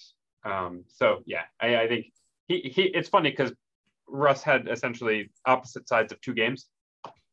Um, 0.43 0.83
so 0.87 1.21
yeah, 1.25 1.43
I, 1.59 1.77
I 1.77 1.87
think 1.87 2.07
he, 2.47 2.59
he 2.61 2.83
it's 2.83 3.09
funny 3.09 3.29
because 3.29 3.53
Russ 4.07 4.43
had 4.43 4.67
essentially 4.67 5.31
opposite 5.45 5.87
sides 5.87 6.11
of 6.11 6.19
two 6.21 6.33
games, 6.33 6.67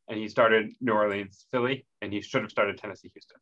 and 0.07 0.17
he 0.19 0.27
started 0.27 0.71
New 0.81 0.93
Orleans, 0.93 1.45
Philly, 1.51 1.85
and 2.01 2.13
he 2.13 2.21
should 2.21 2.41
have 2.41 2.51
started 2.51 2.77
Tennessee, 2.77 3.09
Houston. 3.13 3.37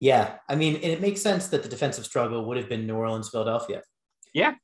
Yeah, 0.00 0.36
I 0.48 0.54
mean, 0.54 0.74
and 0.76 0.84
it 0.84 1.00
makes 1.00 1.22
sense 1.22 1.48
that 1.48 1.62
the 1.62 1.68
defensive 1.68 2.04
struggle 2.04 2.44
would 2.46 2.56
have 2.56 2.68
been 2.68 2.86
New 2.86 2.96
Orleans, 2.96 3.30
Philadelphia. 3.30 3.82
Yeah, 4.32 4.54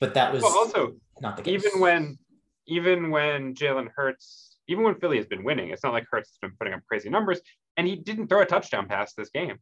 but 0.00 0.14
that 0.14 0.32
was 0.32 0.42
well, 0.42 0.56
also 0.56 0.96
not 1.20 1.36
the 1.36 1.42
case. 1.42 1.64
Even 1.64 1.80
when, 1.80 2.18
even 2.66 3.10
when 3.10 3.54
Jalen 3.54 3.88
Hurts, 3.94 4.56
even 4.68 4.84
when 4.84 4.94
Philly 4.96 5.16
has 5.16 5.26
been 5.26 5.44
winning, 5.44 5.70
it's 5.70 5.82
not 5.82 5.92
like 5.92 6.06
Hurts 6.10 6.30
has 6.30 6.38
been 6.40 6.56
putting 6.58 6.74
up 6.74 6.80
crazy 6.88 7.08
numbers, 7.08 7.40
and 7.76 7.86
he 7.86 7.96
didn't 7.96 8.28
throw 8.28 8.40
a 8.40 8.46
touchdown 8.46 8.86
pass 8.88 9.14
this 9.14 9.30
game. 9.30 9.58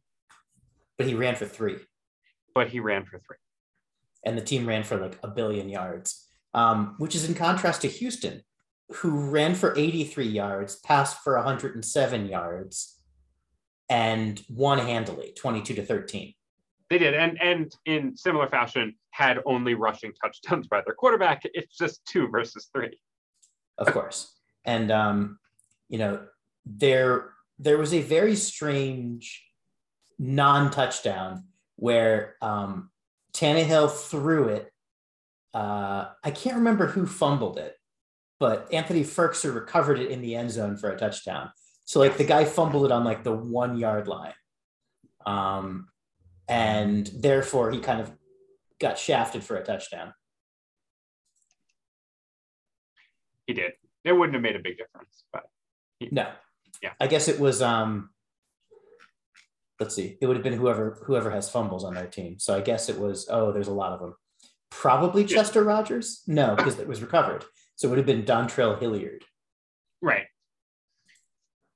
But 0.97 1.07
he 1.07 1.15
ran 1.15 1.35
for 1.35 1.45
three. 1.45 1.77
But 2.57 2.69
he 2.69 2.79
ran 2.79 3.05
for 3.05 3.19
three. 3.19 3.37
And 4.25 4.35
the 4.35 4.41
team 4.41 4.67
ran 4.67 4.83
for 4.83 4.97
like 4.97 5.19
a 5.21 5.27
billion 5.27 5.69
yards, 5.69 6.27
um, 6.55 6.95
which 6.97 7.13
is 7.13 7.29
in 7.29 7.35
contrast 7.35 7.83
to 7.83 7.87
Houston, 7.87 8.41
who 8.95 9.29
ran 9.29 9.53
for 9.53 9.77
83 9.77 10.25
yards, 10.25 10.77
passed 10.77 11.19
for 11.23 11.35
107 11.35 12.27
yards, 12.27 12.99
and 13.91 14.43
won 14.49 14.79
handily, 14.79 15.33
22 15.37 15.75
to 15.75 15.85
13. 15.85 16.33
They 16.89 16.97
did, 16.97 17.13
and 17.13 17.39
and 17.39 17.75
in 17.85 18.17
similar 18.17 18.49
fashion, 18.49 18.95
had 19.11 19.37
only 19.45 19.75
rushing 19.75 20.13
touchdowns 20.13 20.65
by 20.65 20.81
their 20.83 20.95
quarterback. 20.95 21.43
It's 21.53 21.77
just 21.77 22.03
two 22.07 22.27
versus 22.27 22.69
three. 22.73 22.97
Of 23.77 23.93
course, 23.93 24.33
and 24.65 24.89
um, 24.89 25.37
you 25.89 25.99
know 25.99 26.25
there 26.65 27.33
there 27.59 27.77
was 27.77 27.93
a 27.93 28.01
very 28.01 28.35
strange 28.35 29.45
non-touchdown 30.17 31.43
where 31.77 32.35
um, 32.41 32.89
Tannehill 33.33 33.91
threw 33.91 34.49
it. 34.49 34.71
Uh, 35.53 36.09
I 36.23 36.31
can't 36.31 36.57
remember 36.57 36.87
who 36.87 37.07
fumbled 37.07 37.57
it, 37.57 37.75
but 38.39 38.71
Anthony 38.73 39.03
Firkser 39.03 39.53
recovered 39.53 39.99
it 39.99 40.11
in 40.11 40.21
the 40.21 40.35
end 40.35 40.51
zone 40.51 40.77
for 40.77 40.91
a 40.91 40.97
touchdown. 40.97 41.51
So 41.85 41.99
like 41.99 42.17
the 42.17 42.25
guy 42.25 42.45
fumbled 42.45 42.85
it 42.85 42.91
on 42.91 43.03
like 43.03 43.23
the 43.23 43.33
one 43.33 43.77
yard 43.77 44.07
line. 44.07 44.33
Um, 45.25 45.87
and 46.47 47.09
therefore 47.13 47.71
he 47.71 47.79
kind 47.79 48.01
of 48.01 48.11
got 48.79 48.97
shafted 48.97 49.43
for 49.43 49.55
a 49.55 49.63
touchdown. 49.63 50.13
He 53.45 53.53
did. 53.53 53.73
It 54.03 54.11
wouldn't 54.11 54.33
have 54.33 54.43
made 54.43 54.55
a 54.55 54.59
big 54.59 54.77
difference, 54.77 55.23
but 55.31 55.43
he, 55.99 56.09
no. 56.11 56.27
Yeah. 56.81 56.91
I 56.99 57.07
guess 57.07 57.27
it 57.27 57.39
was 57.39 57.61
um 57.61 58.09
let's 59.79 59.95
see. 59.95 60.17
It 60.21 60.27
would 60.27 60.35
have 60.35 60.43
been 60.43 60.53
whoever 60.53 60.97
whoever 61.05 61.31
has 61.31 61.49
fumbles 61.49 61.83
on 61.83 61.93
their 61.93 62.07
team. 62.07 62.39
So 62.39 62.55
I 62.55 62.61
guess 62.61 62.89
it 62.89 62.99
was 62.99 63.27
oh, 63.29 63.51
there's 63.51 63.67
a 63.67 63.73
lot 63.73 63.93
of 63.93 63.99
them. 63.99 64.15
Probably 64.69 65.23
yeah. 65.23 65.37
Chester 65.37 65.63
Rogers? 65.63 66.21
No, 66.27 66.55
because 66.55 66.79
it 66.79 66.87
was 66.87 67.01
recovered. 67.01 67.45
So 67.75 67.87
it 67.87 67.89
would 67.89 67.99
have 67.99 68.07
been 68.07 68.23
Dontrell 68.23 68.79
Hilliard. 68.79 69.23
Right. 70.01 70.25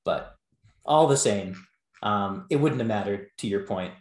But 0.03 0.35
all 0.83 1.07
the 1.07 1.17
same, 1.17 1.55
um, 2.01 2.45
it 2.49 2.57
wouldn't 2.57 2.81
have 2.81 2.87
mattered 2.87 3.27
to 3.39 3.47
your 3.47 3.61
point. 3.61 3.93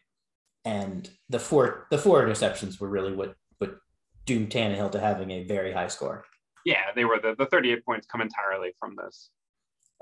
And 0.64 1.08
the 1.28 1.38
four 1.38 1.86
the 1.90 1.98
four 1.98 2.22
interceptions 2.22 2.80
were 2.80 2.88
really 2.88 3.14
what 3.14 3.34
what 3.58 3.78
doomed 4.26 4.50
Tannehill 4.50 4.92
to 4.92 5.00
having 5.00 5.30
a 5.30 5.44
very 5.44 5.72
high 5.72 5.88
score. 5.88 6.24
Yeah, 6.64 6.92
they 6.94 7.04
were 7.04 7.18
the, 7.18 7.34
the 7.38 7.46
38 7.46 7.84
points 7.86 8.06
come 8.06 8.20
entirely 8.20 8.72
from 8.78 8.94
this. 8.94 9.30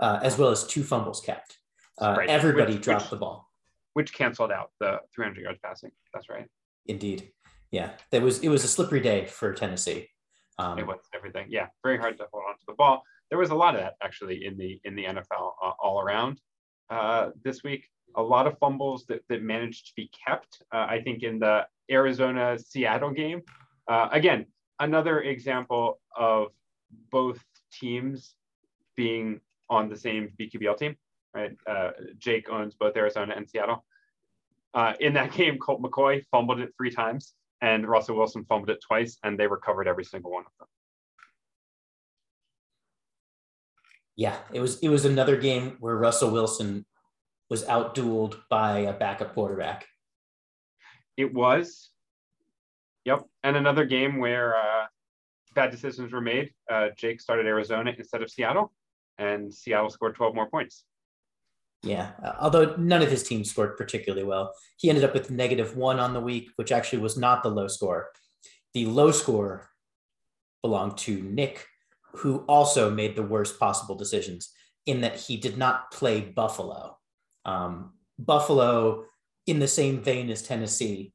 Uh, 0.00 0.18
as 0.22 0.38
well 0.38 0.50
as 0.50 0.66
two 0.66 0.82
fumbles 0.82 1.20
kept. 1.20 1.58
Uh, 2.00 2.14
right. 2.18 2.28
Everybody 2.28 2.74
which, 2.74 2.82
dropped 2.82 3.04
which, 3.04 3.10
the 3.10 3.16
ball. 3.16 3.47
Which 3.98 4.12
canceled 4.12 4.52
out 4.52 4.70
the 4.80 5.00
300 5.14 5.42
yards 5.42 5.58
passing. 5.62 5.90
That's 6.14 6.28
right. 6.28 6.46
Indeed. 6.86 7.30
Yeah, 7.70 7.90
there 8.10 8.22
was 8.22 8.38
it 8.40 8.48
was 8.48 8.64
a 8.64 8.68
slippery 8.68 9.00
day 9.00 9.26
for 9.26 9.52
Tennessee. 9.52 10.08
Um, 10.58 10.78
it 10.78 10.86
was 10.86 11.00
everything. 11.14 11.46
Yeah, 11.50 11.66
very 11.82 11.98
hard 11.98 12.16
to 12.18 12.26
hold 12.32 12.44
on 12.48 12.54
to 12.54 12.64
the 12.66 12.74
ball. 12.74 13.02
There 13.30 13.38
was 13.38 13.50
a 13.50 13.54
lot 13.54 13.74
of 13.74 13.80
that 13.82 13.94
actually 14.02 14.46
in 14.46 14.56
the 14.56 14.80
in 14.84 14.94
the 14.94 15.04
NFL 15.04 15.52
uh, 15.62 15.72
all 15.82 16.00
around 16.00 16.40
uh, 16.90 17.30
this 17.44 17.62
week 17.62 17.84
a 18.16 18.22
lot 18.22 18.46
of 18.46 18.58
fumbles 18.58 19.04
that, 19.06 19.20
that 19.28 19.42
managed 19.42 19.86
to 19.86 19.92
be 19.96 20.10
kept. 20.26 20.62
Uh, 20.72 20.86
I 20.88 21.00
think 21.00 21.22
in 21.22 21.38
the 21.38 21.66
Arizona 21.90 22.58
Seattle 22.58 23.10
game, 23.10 23.42
uh, 23.88 24.08
again, 24.12 24.46
another 24.80 25.20
example 25.22 26.00
of 26.16 26.48
both 27.10 27.42
teams 27.72 28.34
being 28.96 29.40
on 29.70 29.88
the 29.88 29.96
same 29.96 30.30
BQBL 30.40 30.78
team, 30.78 30.96
right? 31.34 31.56
Uh, 31.66 31.90
Jake 32.18 32.48
owns 32.50 32.74
both 32.74 32.96
Arizona 32.96 33.34
and 33.36 33.48
Seattle. 33.48 33.84
Uh, 34.74 34.92
in 35.00 35.14
that 35.14 35.32
game, 35.36 35.58
Colt 35.58 35.82
McCoy 35.82 36.22
fumbled 36.30 36.60
it 36.60 36.70
three 36.76 36.90
times 36.90 37.34
and 37.60 37.86
Russell 37.86 38.16
Wilson 38.16 38.44
fumbled 38.44 38.70
it 38.70 38.80
twice, 38.86 39.18
and 39.22 39.38
they 39.38 39.46
recovered 39.46 39.88
every 39.88 40.04
single 40.04 40.30
one 40.30 40.44
of 40.44 40.52
them. 40.58 40.68
Yeah, 44.16 44.36
it 44.52 44.60
was 44.60 44.78
it 44.80 44.88
was 44.88 45.04
another 45.04 45.36
game 45.36 45.76
where 45.80 45.96
Russell 45.96 46.30
Wilson 46.30 46.84
was 47.50 47.64
outdueled 47.64 48.36
by 48.50 48.80
a 48.80 48.92
backup 48.92 49.34
quarterback. 49.34 49.86
It 51.16 51.32
was. 51.32 51.90
Yep. 53.04 53.24
And 53.42 53.56
another 53.56 53.86
game 53.86 54.18
where 54.18 54.56
uh, 54.56 54.86
bad 55.54 55.70
decisions 55.70 56.12
were 56.12 56.20
made. 56.20 56.50
Uh, 56.70 56.88
Jake 56.96 57.20
started 57.20 57.46
Arizona 57.46 57.92
instead 57.96 58.22
of 58.22 58.30
Seattle, 58.30 58.72
and 59.16 59.52
Seattle 59.52 59.88
scored 59.88 60.14
12 60.14 60.34
more 60.34 60.50
points. 60.50 60.84
Yeah, 61.82 62.10
although 62.40 62.74
none 62.76 63.02
of 63.02 63.10
his 63.10 63.22
teams 63.22 63.50
scored 63.50 63.76
particularly 63.76 64.24
well. 64.24 64.52
He 64.78 64.88
ended 64.88 65.04
up 65.04 65.14
with 65.14 65.30
negative 65.30 65.76
one 65.76 66.00
on 66.00 66.12
the 66.12 66.20
week, 66.20 66.50
which 66.56 66.72
actually 66.72 67.00
was 67.00 67.16
not 67.16 67.42
the 67.42 67.50
low 67.50 67.68
score. 67.68 68.10
The 68.74 68.86
low 68.86 69.12
score 69.12 69.70
belonged 70.62 70.98
to 70.98 71.22
Nick, 71.22 71.66
who 72.14 72.38
also 72.48 72.90
made 72.90 73.14
the 73.14 73.22
worst 73.22 73.60
possible 73.60 73.94
decisions 73.94 74.50
in 74.86 75.02
that 75.02 75.16
he 75.20 75.36
did 75.36 75.56
not 75.56 75.92
play 75.92 76.20
Buffalo. 76.20 76.98
Um, 77.44 77.92
Buffalo, 78.18 79.04
in 79.46 79.60
the 79.60 79.68
same 79.68 80.02
vein 80.02 80.30
as 80.30 80.42
Tennessee, 80.42 81.12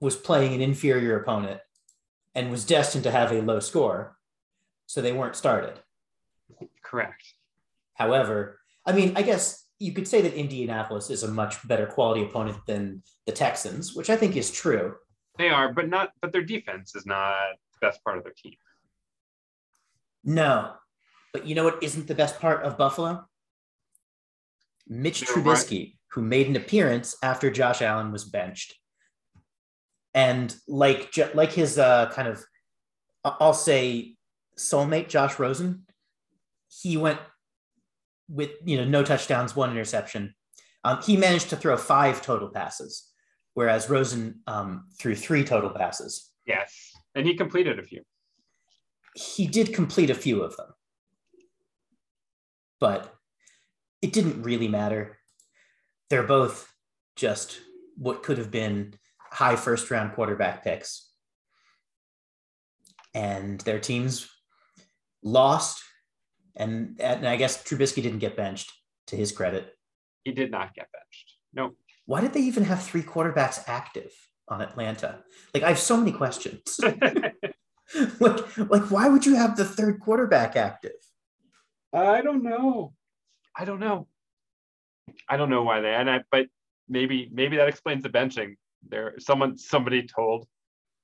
was 0.00 0.16
playing 0.16 0.54
an 0.54 0.60
inferior 0.60 1.18
opponent 1.18 1.60
and 2.34 2.50
was 2.50 2.64
destined 2.64 3.04
to 3.04 3.10
have 3.10 3.30
a 3.30 3.42
low 3.42 3.60
score. 3.60 4.16
So 4.86 5.00
they 5.00 5.12
weren't 5.12 5.36
started. 5.36 5.78
Correct. 6.82 7.34
However, 7.94 8.60
I 8.88 8.92
mean, 8.92 9.12
I 9.16 9.22
guess 9.22 9.68
you 9.78 9.92
could 9.92 10.08
say 10.08 10.22
that 10.22 10.34
Indianapolis 10.34 11.10
is 11.10 11.22
a 11.22 11.28
much 11.28 11.66
better 11.68 11.86
quality 11.86 12.22
opponent 12.22 12.56
than 12.66 13.02
the 13.26 13.32
Texans, 13.32 13.94
which 13.94 14.08
I 14.08 14.16
think 14.16 14.34
is 14.34 14.50
true. 14.50 14.94
They 15.36 15.50
are, 15.50 15.72
but 15.72 15.88
not 15.88 16.12
but 16.22 16.32
their 16.32 16.42
defense 16.42 16.96
is 16.96 17.04
not 17.04 17.34
the 17.74 17.86
best 17.86 18.02
part 18.02 18.16
of 18.16 18.24
their 18.24 18.32
team. 18.32 18.54
No. 20.24 20.72
But 21.32 21.46
you 21.46 21.54
know 21.54 21.64
what 21.64 21.82
isn't 21.82 22.08
the 22.08 22.14
best 22.14 22.40
part 22.40 22.64
of 22.64 22.78
Buffalo? 22.78 23.26
Mitch 24.88 25.20
Trubisky, 25.20 25.78
right. 25.78 25.92
who 26.12 26.22
made 26.22 26.48
an 26.48 26.56
appearance 26.56 27.14
after 27.22 27.50
Josh 27.50 27.82
Allen 27.82 28.10
was 28.10 28.24
benched. 28.24 28.74
And 30.14 30.54
like 30.66 31.14
like 31.34 31.52
his 31.52 31.78
uh, 31.78 32.10
kind 32.10 32.26
of, 32.26 32.42
I'll 33.22 33.52
say, 33.52 34.16
soulmate 34.56 35.08
Josh 35.08 35.38
Rosen, 35.38 35.84
he 36.68 36.96
went 36.96 37.20
with 38.28 38.50
you 38.64 38.76
know 38.76 38.84
no 38.84 39.02
touchdowns, 39.02 39.56
one 39.56 39.70
interception. 39.70 40.34
Um, 40.84 41.02
he 41.02 41.16
managed 41.16 41.50
to 41.50 41.56
throw 41.56 41.76
five 41.76 42.22
total 42.22 42.48
passes, 42.48 43.10
whereas 43.54 43.90
Rosen 43.90 44.40
um, 44.46 44.86
threw 44.98 45.14
three 45.14 45.44
total 45.44 45.70
passes. 45.70 46.30
Yes, 46.46 46.92
and 47.14 47.26
he 47.26 47.34
completed 47.34 47.78
a 47.78 47.82
few. 47.82 48.02
He 49.14 49.46
did 49.46 49.74
complete 49.74 50.10
a 50.10 50.14
few 50.14 50.42
of 50.42 50.56
them, 50.56 50.68
but 52.80 53.12
it 54.00 54.12
didn't 54.12 54.42
really 54.42 54.68
matter. 54.68 55.18
They're 56.10 56.22
both 56.22 56.72
just 57.16 57.60
what 57.96 58.22
could 58.22 58.38
have 58.38 58.50
been 58.50 58.94
high 59.18 59.56
first 59.56 59.90
round 59.90 60.14
quarterback 60.14 60.64
picks. 60.64 61.10
And 63.14 63.60
their 63.62 63.80
teams 63.80 64.28
lost. 65.22 65.82
And, 66.58 67.00
and 67.00 67.26
I 67.26 67.36
guess 67.36 67.62
Trubisky 67.62 68.02
didn't 68.02 68.18
get 68.18 68.36
benched 68.36 68.72
to 69.06 69.16
his 69.16 69.32
credit. 69.32 69.74
He 70.24 70.32
did 70.32 70.50
not 70.50 70.74
get 70.74 70.88
benched. 70.92 71.34
No. 71.54 71.72
Why 72.04 72.20
did 72.20 72.32
they 72.32 72.40
even 72.40 72.64
have 72.64 72.82
three 72.82 73.02
quarterbacks 73.02 73.62
active 73.66 74.12
on 74.48 74.60
Atlanta? 74.60 75.20
Like, 75.54 75.62
I 75.62 75.68
have 75.68 75.78
so 75.78 75.96
many 75.96 76.12
questions. 76.12 76.78
like, 78.20 78.58
like, 78.58 78.90
why 78.90 79.08
would 79.08 79.24
you 79.24 79.36
have 79.36 79.56
the 79.56 79.64
third 79.64 80.00
quarterback 80.00 80.56
active? 80.56 80.92
I 81.92 82.20
don't 82.20 82.42
know. 82.42 82.92
I 83.56 83.64
don't 83.64 83.80
know. 83.80 84.08
I 85.28 85.36
don't 85.36 85.50
know 85.50 85.62
why 85.62 85.80
they 85.80 85.94
and 85.94 86.10
I 86.10 86.22
but 86.30 86.46
maybe 86.88 87.30
maybe 87.32 87.56
that 87.56 87.68
explains 87.68 88.02
the 88.02 88.10
benching. 88.10 88.56
There 88.86 89.14
someone 89.18 89.56
somebody 89.56 90.06
told 90.06 90.46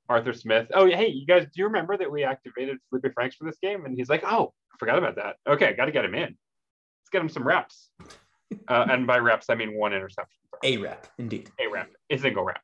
Arthur 0.09 0.33
Smith, 0.33 0.69
oh 0.75 0.87
hey, 0.87 1.09
you 1.09 1.27
guys, 1.27 1.45
do 1.45 1.51
you 1.57 1.65
remember 1.65 1.97
that 1.97 2.11
we 2.11 2.25
activated 2.25 2.79
Felipe 2.91 3.13
Franks 3.15 3.37
for 3.37 3.45
this 3.45 3.57
game? 3.63 3.85
And 3.87 3.97
he's 3.97 4.09
like, 4.09 4.23
oh, 4.25 4.53
I 4.73 4.77
forgot 4.79 4.99
about 4.99 5.17
that. 5.17 5.37
Okay, 5.47 5.75
got 5.75 5.87
to 5.87 5.93
get 5.93 6.05
him 6.05 6.15
in. 6.15 6.23
Let's 6.23 7.11
get 7.11 7.23
him 7.23 7.29
some 7.29 7.47
reps. 7.47 7.91
uh, 8.69 8.87
and 8.91 9.07
by 9.07 9.19
reps, 9.19 9.47
I 9.49 9.55
mean 9.55 9.77
one 9.79 9.93
interception. 9.93 10.41
A 10.63 10.77
rep, 10.77 11.07
indeed. 11.19 11.51
A 11.61 11.71
rep, 11.71 11.91
a 12.11 12.17
single 12.19 12.45
rep. 12.45 12.61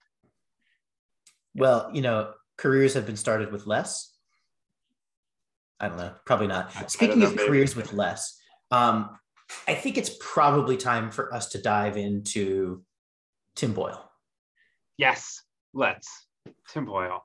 Well, 1.54 1.90
you 1.92 2.02
know, 2.02 2.32
careers 2.58 2.94
have 2.94 3.06
been 3.06 3.16
started 3.16 3.50
with 3.52 3.66
less. 3.66 4.14
I 5.80 5.88
don't 5.88 5.96
know, 5.96 6.12
probably 6.26 6.46
not. 6.46 6.90
Speaking 6.90 7.20
know, 7.20 7.26
of 7.28 7.36
maybe. 7.36 7.48
careers 7.48 7.74
with 7.74 7.94
less, 7.94 8.38
um, 8.70 9.16
I 9.66 9.74
think 9.74 9.96
it's 9.96 10.14
probably 10.20 10.76
time 10.76 11.10
for 11.10 11.32
us 11.34 11.48
to 11.50 11.62
dive 11.62 11.96
into 11.96 12.82
Tim 13.56 13.72
Boyle. 13.72 14.10
Yes, 14.98 15.42
let's. 15.72 16.26
Tim 16.68 16.84
Boyle. 16.84 17.24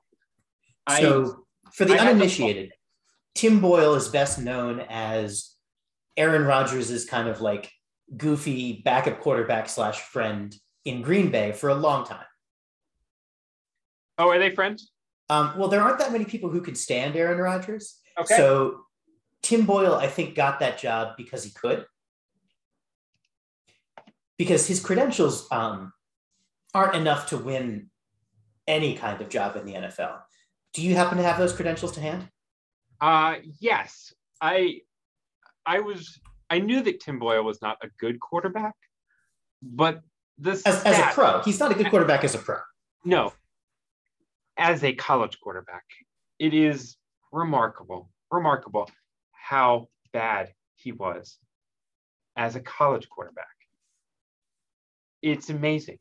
So, 0.88 1.46
for 1.72 1.84
the 1.84 1.94
I 1.94 2.08
uninitiated, 2.10 2.72
Tim 3.34 3.60
Boyle 3.60 3.94
is 3.94 4.08
best 4.08 4.38
known 4.38 4.80
as 4.88 5.54
Aaron 6.16 6.44
Rodgers' 6.44 7.04
kind 7.04 7.28
of 7.28 7.40
like 7.40 7.70
goofy 8.16 8.82
backup 8.84 9.20
quarterback 9.20 9.68
slash 9.68 10.00
friend 10.00 10.54
in 10.84 11.02
Green 11.02 11.30
Bay 11.30 11.52
for 11.52 11.68
a 11.68 11.74
long 11.74 12.06
time. 12.06 12.24
Oh, 14.18 14.28
are 14.28 14.38
they 14.38 14.54
friends? 14.54 14.90
Um, 15.28 15.54
well, 15.58 15.68
there 15.68 15.80
aren't 15.80 15.98
that 15.98 16.12
many 16.12 16.24
people 16.24 16.50
who 16.50 16.60
could 16.60 16.78
stand 16.78 17.16
Aaron 17.16 17.38
Rodgers. 17.38 17.98
Okay. 18.18 18.36
So 18.36 18.82
Tim 19.42 19.66
Boyle, 19.66 19.94
I 19.94 20.06
think, 20.06 20.34
got 20.34 20.60
that 20.60 20.78
job 20.78 21.16
because 21.16 21.44
he 21.44 21.50
could. 21.50 21.84
Because 24.38 24.66
his 24.66 24.80
credentials 24.80 25.46
um, 25.50 25.92
aren't 26.74 26.94
enough 26.94 27.28
to 27.28 27.38
win 27.38 27.90
any 28.66 28.94
kind 28.94 29.20
of 29.20 29.28
job 29.28 29.56
in 29.56 29.64
the 29.64 29.74
NFL. 29.74 30.18
Do 30.76 30.82
you 30.82 30.94
happen 30.94 31.16
to 31.16 31.24
have 31.24 31.38
those 31.38 31.54
credentials 31.54 31.92
to 31.92 32.02
hand? 32.02 32.28
Uh, 33.00 33.36
yes. 33.60 34.12
I 34.42 34.82
I 35.64 35.80
was 35.80 36.20
I 36.50 36.58
knew 36.58 36.82
that 36.82 37.00
Tim 37.00 37.18
Boyle 37.18 37.42
was 37.42 37.62
not 37.62 37.78
a 37.82 37.88
good 37.98 38.20
quarterback, 38.20 38.74
but 39.62 40.02
this 40.36 40.66
as, 40.66 40.84
as 40.84 40.98
a 40.98 41.14
pro, 41.14 41.40
he's 41.40 41.58
not 41.58 41.72
a 41.72 41.74
good 41.74 41.86
quarterback 41.90 42.24
as 42.24 42.34
a 42.34 42.38
pro. 42.38 42.58
No, 43.06 43.32
as 44.58 44.84
a 44.84 44.94
college 44.94 45.40
quarterback, 45.40 45.84
it 46.38 46.52
is 46.52 46.98
remarkable, 47.32 48.10
remarkable 48.30 48.90
how 49.32 49.88
bad 50.12 50.52
he 50.74 50.92
was 50.92 51.38
as 52.36 52.54
a 52.54 52.60
college 52.60 53.08
quarterback. 53.08 53.46
It's 55.22 55.48
amazing. 55.48 55.98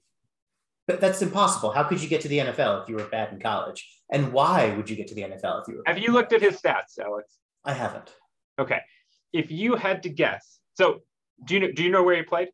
But 0.86 1.00
that's 1.00 1.22
impossible. 1.22 1.72
How 1.72 1.84
could 1.84 2.04
you 2.04 2.10
get 2.10 2.20
to 2.22 2.28
the 2.28 2.40
NFL 2.40 2.84
if 2.84 2.90
you 2.90 2.96
were 2.96 3.06
bad 3.06 3.32
in 3.32 3.40
college? 3.40 3.88
And 4.12 4.32
why 4.32 4.74
would 4.76 4.90
you 4.90 4.96
get 4.96 5.08
to 5.08 5.16
the 5.16 5.24
NFL 5.24 5.62
if 5.64 5.68
you 5.68 5.78
were? 5.78 5.84
Have 5.86 5.98
you 5.98 6.12
looked 6.12 6.34
at 6.34 6.42
his 6.42 6.62
stats, 6.62 7.00
Alex? 7.00 7.40
I 7.64 7.74
haven't. 7.74 8.14
Okay. 8.60 8.80
If 9.34 9.52
you 9.52 9.76
had 9.76 10.04
to 10.04 10.10
guess, 10.10 10.60
so 10.76 11.02
do 11.44 11.56
you 11.56 11.60
know, 11.60 11.72
do 11.72 11.84
you 11.84 11.90
know 11.90 12.04
where 12.04 12.16
he 12.16 12.24
played? 12.24 12.50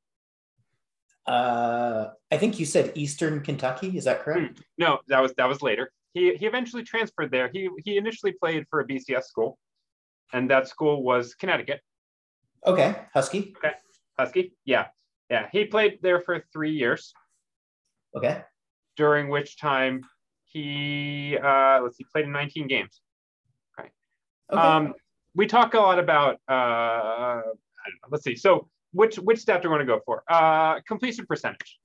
Uh, 1.27 2.07
I 2.31 2.37
think 2.37 2.59
you 2.59 2.65
said 2.65 2.93
Eastern 2.95 3.41
Kentucky. 3.41 3.95
Is 3.97 4.05
that 4.05 4.23
correct? 4.23 4.57
Hmm. 4.57 4.63
No, 4.77 4.99
that 5.07 5.21
was 5.21 5.33
that 5.35 5.47
was 5.47 5.61
later. 5.61 5.91
He 6.13 6.35
he 6.35 6.45
eventually 6.45 6.83
transferred 6.83 7.31
there. 7.31 7.49
He 7.53 7.69
he 7.85 7.97
initially 7.97 8.31
played 8.31 8.65
for 8.69 8.79
a 8.79 8.87
BCS 8.87 9.25
school, 9.25 9.59
and 10.33 10.49
that 10.49 10.67
school 10.67 11.03
was 11.03 11.35
Connecticut. 11.35 11.81
Okay, 12.65 12.95
Husky. 13.13 13.53
Okay, 13.57 13.73
Husky. 14.17 14.55
Yeah, 14.65 14.87
yeah. 15.29 15.47
He 15.51 15.65
played 15.65 15.99
there 16.01 16.21
for 16.21 16.43
three 16.51 16.71
years. 16.71 17.13
Okay. 18.15 18.41
During 18.97 19.29
which 19.29 19.57
time 19.57 20.01
he 20.51 21.37
uh, 21.37 21.79
let's 21.81 21.97
see, 21.97 22.05
played 22.11 22.25
in 22.25 22.31
19 22.31 22.67
games. 22.67 23.01
Okay. 23.79 23.89
okay. 24.51 24.61
Um, 24.61 24.93
we 25.35 25.47
talk 25.47 25.73
a 25.73 25.79
lot 25.79 25.99
about 25.99 26.35
uh, 26.49 26.53
I 26.53 27.41
don't 27.43 28.01
know. 28.01 28.09
Let's 28.09 28.23
see. 28.23 28.35
So 28.35 28.67
which 28.93 29.17
which 29.17 29.39
stat 29.39 29.61
do 29.61 29.67
you 29.67 29.71
want 29.71 29.81
to 29.81 29.85
go 29.85 30.01
for? 30.05 30.23
Uh, 30.29 30.81
completion 30.87 31.25
percentage. 31.25 31.79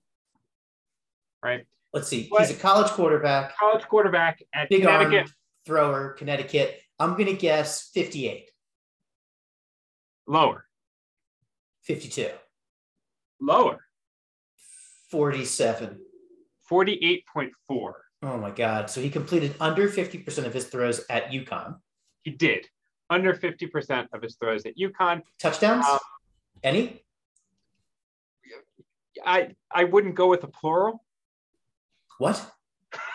Right. 1.43 1.67
Let's 1.93 2.09
see. 2.09 2.29
He's 2.39 2.51
a 2.51 2.55
college 2.55 2.91
quarterback. 2.91 3.57
College 3.57 3.85
quarterback 3.85 4.43
at 4.53 4.69
Big 4.69 4.83
Connecticut. 4.83 5.21
Arm 5.21 5.27
thrower, 5.67 6.11
Connecticut. 6.11 6.81
I'm 6.99 7.13
going 7.13 7.27
to 7.27 7.35
guess 7.35 7.91
58. 7.95 8.51
Lower. 10.27 10.65
52. 11.83 12.31
Lower. 13.41 13.85
47. 15.11 16.01
48.4. 16.71 17.93
Oh 18.23 18.39
my 18.39 18.51
God. 18.51 18.91
So 18.91 19.01
he 19.01 19.11
completed 19.11 19.55
under 19.61 19.89
50% 19.89 20.45
of 20.45 20.55
his 20.55 20.67
throws 20.67 21.05
at 21.11 21.31
UConn. 21.31 21.77
He 22.23 22.31
did. 22.31 22.67
Under 23.11 23.35
50% 23.35 24.09
of 24.13 24.23
his 24.23 24.37
throws 24.37 24.67
at 24.67 24.77
UConn. 24.77 25.23
Touchdowns? 25.39 25.87
Um, 25.87 25.99
Any? 26.63 27.03
I 29.25 29.55
I 29.71 29.85
wouldn't 29.85 30.15
go 30.15 30.29
with 30.29 30.45
a 30.45 30.49
plural. 30.49 31.05
What? 32.19 32.51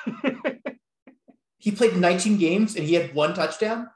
he 1.57 1.71
played 1.71 1.95
19 1.95 2.37
games 2.37 2.75
and 2.75 2.85
he 2.85 2.95
had 2.95 3.13
one 3.13 3.33
touchdown? 3.33 3.89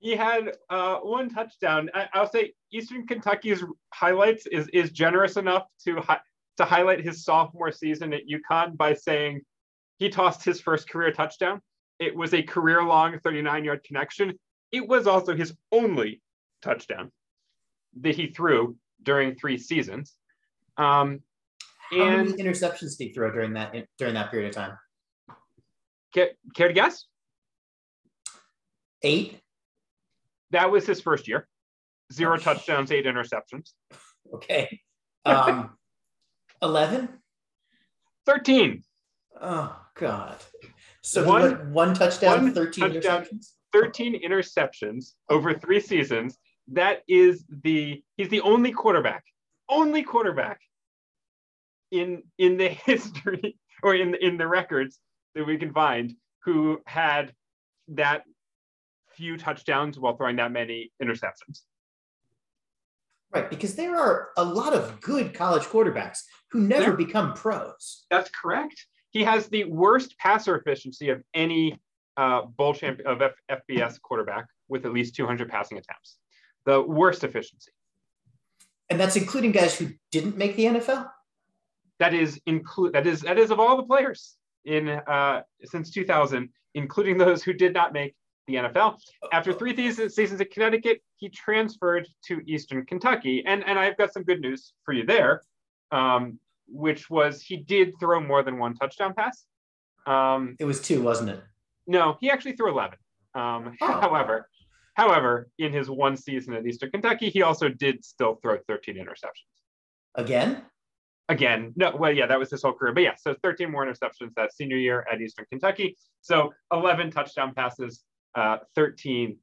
He 0.00 0.16
had 0.16 0.56
uh, 0.70 0.96
one 0.96 1.28
touchdown. 1.28 1.90
I, 1.94 2.08
will 2.18 2.28
say 2.28 2.54
Eastern 2.72 3.06
Kentucky's 3.06 3.62
highlights 3.92 4.46
is 4.46 4.68
is 4.68 4.90
generous 4.90 5.36
enough 5.36 5.66
to 5.84 6.00
hi- 6.00 6.20
to 6.56 6.64
highlight 6.64 7.00
his 7.00 7.24
sophomore 7.24 7.72
season 7.72 8.12
at 8.14 8.22
UConn 8.26 8.76
by 8.76 8.94
saying 8.94 9.42
he 10.00 10.08
tossed 10.08 10.44
his 10.44 10.60
first 10.60 10.88
career 10.88 11.12
touchdown. 11.12 11.60
It 12.00 12.16
was 12.16 12.34
a 12.34 12.42
career 12.42 12.82
long 12.82 13.20
39 13.22 13.64
yard 13.64 13.84
connection. 13.84 14.36
It 14.72 14.88
was 14.88 15.06
also 15.06 15.36
his 15.36 15.54
only 15.70 16.22
touchdown 16.62 17.12
that 18.00 18.16
he 18.16 18.28
threw 18.28 18.76
during 19.02 19.34
three 19.34 19.58
seasons. 19.58 20.14
Um, 20.76 21.20
How 21.90 22.02
and, 22.02 22.30
many 22.30 22.42
interceptions 22.42 22.96
did 22.96 23.08
he 23.08 23.12
throw 23.12 23.30
during 23.30 23.52
that 23.52 23.74
during 23.98 24.14
that 24.14 24.30
period 24.30 24.48
of 24.48 24.54
time? 24.54 24.78
Care, 26.14 26.30
care 26.56 26.68
to 26.68 26.74
guess? 26.74 27.04
Eight. 29.02 29.40
That 30.50 30.70
was 30.70 30.86
his 30.86 31.00
first 31.00 31.28
year. 31.28 31.46
Zero 32.12 32.34
oh. 32.34 32.36
touchdowns, 32.38 32.90
eight 32.90 33.06
interceptions. 33.06 33.72
Okay. 34.32 34.80
Um, 35.24 35.76
11? 36.62 37.08
13. 38.26 38.84
Oh, 39.40 39.76
God. 40.00 40.36
So 41.02 41.26
one, 41.26 41.72
one 41.72 41.94
touchdown, 41.94 42.44
one 42.44 42.54
13 42.54 42.92
touchdown, 42.92 43.22
interceptions? 43.22 43.46
13 43.72 44.22
interceptions 44.22 45.12
over 45.28 45.54
three 45.54 45.80
seasons. 45.80 46.36
That 46.72 47.02
is 47.08 47.44
the, 47.62 48.02
he's 48.16 48.28
the 48.28 48.40
only 48.40 48.72
quarterback, 48.72 49.24
only 49.68 50.02
quarterback 50.02 50.60
in 51.90 52.22
in 52.38 52.56
the 52.56 52.68
history 52.86 53.58
or 53.82 53.94
in 53.94 54.14
in 54.14 54.36
the 54.36 54.46
records 54.46 54.98
that 55.34 55.46
we 55.46 55.56
can 55.58 55.72
find 55.72 56.14
who 56.44 56.80
had 56.86 57.32
that 57.88 58.22
few 59.12 59.36
touchdowns 59.36 59.98
while 59.98 60.16
throwing 60.16 60.36
that 60.36 60.52
many 60.52 60.92
interceptions. 61.02 61.62
Right, 63.32 63.48
because 63.48 63.76
there 63.76 63.96
are 63.96 64.30
a 64.36 64.44
lot 64.44 64.72
of 64.72 65.00
good 65.00 65.34
college 65.34 65.62
quarterbacks 65.64 66.22
who 66.50 66.60
never 66.60 66.92
become 66.92 67.34
pros. 67.34 68.06
That's 68.10 68.30
correct. 68.30 68.86
He 69.10 69.24
has 69.24 69.48
the 69.48 69.64
worst 69.64 70.16
passer 70.18 70.56
efficiency 70.56 71.10
of 71.10 71.22
any 71.34 71.78
uh, 72.16 72.42
bowl 72.42 72.74
champion 72.74 73.08
of 73.08 73.22
F- 73.22 73.60
FBS 73.68 74.00
quarterback 74.00 74.46
with 74.68 74.86
at 74.86 74.92
least 74.92 75.14
200 75.16 75.48
passing 75.48 75.78
attempts. 75.78 76.18
The 76.64 76.80
worst 76.80 77.24
efficiency. 77.24 77.72
And 78.88 78.98
that's 78.98 79.16
including 79.16 79.52
guys 79.52 79.76
who 79.76 79.88
didn't 80.10 80.36
make 80.36 80.56
the 80.56 80.64
NFL. 80.64 81.08
That 81.98 82.14
is 82.14 82.40
include 82.46 82.94
that 82.94 83.06
is 83.06 83.20
that 83.22 83.38
is 83.38 83.50
of 83.50 83.60
all 83.60 83.76
the 83.76 83.82
players 83.82 84.36
in 84.64 84.88
uh, 84.88 85.42
since 85.64 85.90
2000, 85.90 86.48
including 86.74 87.18
those 87.18 87.42
who 87.42 87.52
did 87.52 87.72
not 87.72 87.92
make 87.92 88.14
the 88.46 88.54
NFL. 88.54 88.98
After 89.32 89.52
three 89.52 89.76
seasons 89.92 90.40
at 90.40 90.50
Connecticut, 90.50 91.02
he 91.16 91.28
transferred 91.28 92.08
to 92.26 92.40
Eastern 92.46 92.84
Kentucky, 92.86 93.44
and 93.46 93.64
and 93.64 93.78
I've 93.78 93.96
got 93.96 94.12
some 94.12 94.24
good 94.24 94.40
news 94.40 94.72
for 94.84 94.92
you 94.92 95.04
there, 95.04 95.42
um, 95.92 96.38
which 96.70 97.10
was 97.10 97.42
he 97.42 97.56
did 97.56 97.92
throw 98.00 98.20
more 98.20 98.42
than 98.42 98.58
one 98.58 98.74
touchdown 98.74 99.14
pass. 99.14 99.44
Um, 100.06 100.56
it 100.58 100.64
was 100.64 100.80
two, 100.80 101.02
wasn't 101.02 101.30
it? 101.30 101.42
No, 101.86 102.16
he 102.20 102.30
actually 102.30 102.52
threw 102.52 102.70
11. 102.70 102.98
Um, 103.34 103.76
oh. 103.80 104.00
However, 104.00 104.48
however, 104.94 105.48
in 105.58 105.72
his 105.72 105.90
one 105.90 106.16
season 106.16 106.54
at 106.54 106.66
Eastern 106.66 106.90
Kentucky, 106.90 107.30
he 107.30 107.42
also 107.42 107.68
did 107.68 108.04
still 108.04 108.36
throw 108.42 108.58
13 108.68 108.96
interceptions. 108.96 109.46
Again? 110.14 110.62
again, 111.30 111.72
no, 111.76 111.94
well, 111.96 112.12
yeah, 112.12 112.26
that 112.26 112.38
was 112.38 112.50
his 112.50 112.62
whole 112.62 112.72
career. 112.72 112.92
But 112.92 113.04
yeah, 113.04 113.14
so 113.16 113.34
13 113.42 113.70
more 113.70 113.86
interceptions 113.86 114.34
that 114.36 114.52
senior 114.52 114.76
year 114.76 115.06
at 115.10 115.20
Eastern 115.20 115.46
Kentucky. 115.48 115.96
So 116.20 116.52
11 116.72 117.12
touchdown 117.12 117.54
passes, 117.54 118.02
uh, 118.34 118.58
13, 118.74 119.38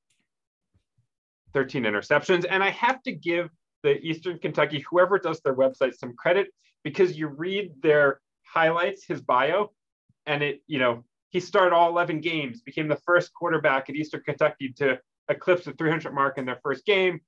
13 1.54 1.84
interceptions. 1.84 2.46
And 2.48 2.62
I 2.62 2.72
have 2.72 3.02
to 3.04 3.14
give 3.14 3.50
the 3.88 4.06
Eastern 4.06 4.38
Kentucky, 4.38 4.84
whoever 4.90 5.18
does 5.18 5.40
their 5.40 5.56
website, 5.56 5.96
some 5.96 6.14
credit 6.14 6.48
because 6.84 7.18
you 7.18 7.28
read 7.28 7.72
their 7.82 8.20
highlights, 8.46 9.06
his 9.06 9.22
bio, 9.22 9.72
and 10.26 10.44
it, 10.44 10.62
you 10.68 10.78
know, 10.78 11.06
he 11.30 11.40
started 11.40 11.74
all 11.74 11.90
11 11.90 12.20
games, 12.20 12.62
became 12.62 12.90
the 12.90 13.00
first 13.06 13.34
quarterback 13.34 13.90
at 13.90 13.96
Eastern 13.96 14.22
Kentucky 14.22 14.74
to 14.78 15.00
eclipse 15.30 15.66
the 15.66 15.72
300 15.74 16.14
mark 16.14 16.38
in 16.38 16.46
their 16.46 16.60
first 16.64 16.86
game. 16.86 17.22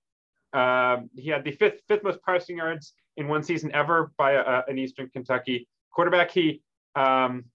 Um, 0.51 1.09
he 1.15 1.29
had 1.29 1.43
the 1.43 1.51
fifth 1.51 1.81
fifth 1.87 2.03
most 2.03 2.19
passing 2.23 2.57
yards 2.57 2.93
in 3.17 3.27
one 3.27 3.43
season 3.43 3.71
ever 3.73 4.11
by 4.17 4.31
a, 4.31 4.63
an 4.67 4.77
Eastern 4.77 5.09
Kentucky 5.09 5.67
quarterback. 5.93 6.31
He 6.31 6.61
um, 6.95 7.45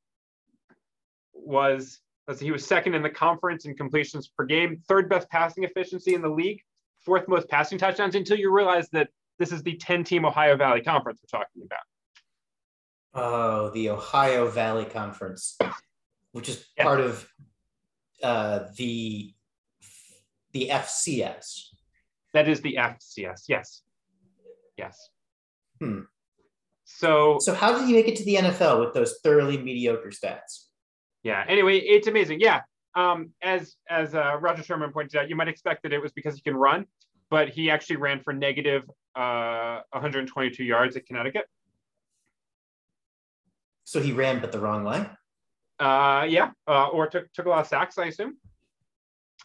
was 1.33 2.01
let's 2.29 2.41
see, 2.41 2.47
he 2.47 2.53
was 2.53 2.65
second 2.65 2.95
in 2.95 3.03
the 3.03 3.11
conference 3.11 3.67
in 3.67 3.75
completions 3.75 4.29
per 4.29 4.45
game, 4.45 4.81
third 4.89 5.09
best 5.09 5.29
passing 5.29 5.65
efficiency 5.65 6.15
in 6.15 6.23
the 6.23 6.29
league, 6.29 6.61
fourth 7.05 7.29
most 7.29 7.49
passing 7.49 7.79
touchdowns. 7.79 8.15
Until 8.15 8.39
you 8.39 8.53
realize 8.53 8.89
that 8.91 9.09
this 9.39 9.53
is 9.53 9.63
the 9.63 9.77
10 9.77 10.05
team 10.05 10.25
Ohio 10.25 10.57
Valley 10.57 10.81
Conference 10.81 11.21
we're 11.23 11.39
talking 11.39 11.63
about. 11.65 11.81
Oh, 13.15 13.71
the 13.71 13.91
Ohio 13.91 14.49
Valley 14.49 14.85
Conference, 14.85 15.57
which 16.33 16.49
is 16.49 16.67
yeah. 16.77 16.85
part 16.85 17.01
of 17.01 17.27
uh, 18.23 18.61
the 18.77 19.33
the 20.53 20.69
FCS. 20.71 21.69
That 22.33 22.49
is 22.49 22.61
the 22.61 22.77
FCS. 22.81 23.43
Yes. 23.49 23.83
Yes. 24.77 25.09
Hmm. 25.81 26.01
So 26.85 27.39
So 27.41 27.55
how 27.55 27.77
did 27.77 27.87
he 27.87 27.93
make 27.93 28.09
it 28.09 28.17
to 28.17 28.25
the 28.25 28.37
NFL 28.37 28.81
with 28.85 28.95
those 28.95 29.19
thoroughly 29.23 29.59
mediocre 29.59 30.11
stats? 30.11 30.67
Yeah. 31.23 31.45
Anyway, 31.47 31.79
it's 31.79 32.07
amazing. 32.07 32.41
Yeah. 32.41 32.63
Um, 32.97 33.31
as 33.43 33.77
as 33.91 34.15
uh, 34.15 34.37
Rodger 34.41 34.63
Sherman 34.63 34.93
pointed 34.93 35.17
out, 35.17 35.29
you 35.29 35.37
might 35.37 35.49
expect 35.49 35.83
that 35.83 35.93
it 35.93 36.01
was 36.01 36.13
because 36.13 36.37
he 36.37 36.41
can 36.41 36.57
run, 36.57 36.87
but 37.29 37.49
he 37.49 37.71
actually 37.71 37.97
ran 37.97 38.21
for 38.21 38.33
negative 38.33 38.89
uh, 39.17 39.81
122 39.91 40.63
yards 40.63 40.97
at 40.97 41.07
Connecticut. 41.07 41.47
So 43.85 44.01
he 44.01 44.13
ran, 44.13 44.41
but 44.41 44.53
the 44.53 44.61
wrong 44.61 44.85
way. 44.85 45.07
Uh, 45.81 46.27
yeah, 46.29 46.51
uh, 46.69 46.89
or 46.89 47.09
took 47.09 47.33
took 47.33 47.47
a 47.47 47.49
lot 47.49 47.61
of 47.61 47.67
sacks, 47.67 47.99
I 47.99 48.07
assume. 48.07 48.37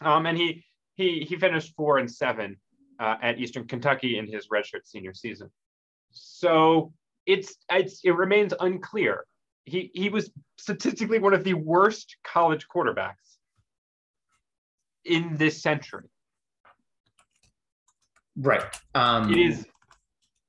Um, 0.00 0.26
and 0.26 0.38
he 0.38 0.64
he 0.94 1.26
he 1.28 1.36
finished 1.36 1.74
four 1.76 1.98
and 1.98 2.10
seven 2.10 2.56
uh, 3.00 3.16
at 3.20 3.38
Eastern 3.38 3.66
Kentucky 3.66 4.18
in 4.18 4.26
his 4.26 4.48
redshirt 4.48 4.86
senior 4.86 5.14
season. 5.14 5.50
So 6.12 6.92
it's, 7.26 7.56
it's 7.70 8.00
it 8.04 8.12
remains 8.12 8.54
unclear. 8.60 9.24
He 9.64 9.90
he 9.92 10.08
was 10.08 10.30
statistically 10.56 11.18
one 11.18 11.34
of 11.34 11.42
the 11.42 11.54
worst 11.54 12.16
college 12.24 12.66
quarterbacks 12.74 13.29
in 15.04 15.36
this 15.36 15.62
century. 15.62 16.08
Right. 18.36 18.62
Um, 18.94 19.30
it 19.30 19.38
is 19.38 19.66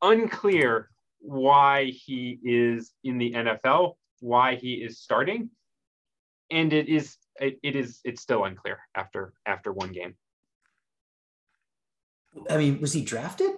unclear 0.01 0.89
why 1.19 1.85
he 1.85 2.39
is 2.43 2.91
in 3.03 3.17
the 3.17 3.33
NFL, 3.33 3.95
why 4.19 4.55
he 4.55 4.75
is 4.75 4.99
starting, 4.99 5.49
and 6.49 6.73
it 6.73 6.89
is 6.89 7.17
it, 7.39 7.59
it 7.63 7.75
is 7.75 7.99
it's 8.03 8.21
still 8.21 8.45
unclear 8.45 8.79
after 8.95 9.33
after 9.45 9.71
one 9.71 9.91
game. 9.91 10.15
I 12.49 12.57
mean, 12.57 12.79
was 12.79 12.93
he 12.93 13.03
drafted? 13.03 13.51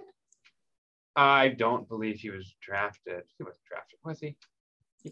I 1.16 1.48
don't 1.48 1.88
believe 1.88 2.18
he 2.20 2.30
was 2.30 2.56
drafted. 2.60 3.22
He 3.38 3.44
wasn't 3.44 3.64
drafted, 3.68 3.98
was 4.04 4.18
he? 4.20 4.36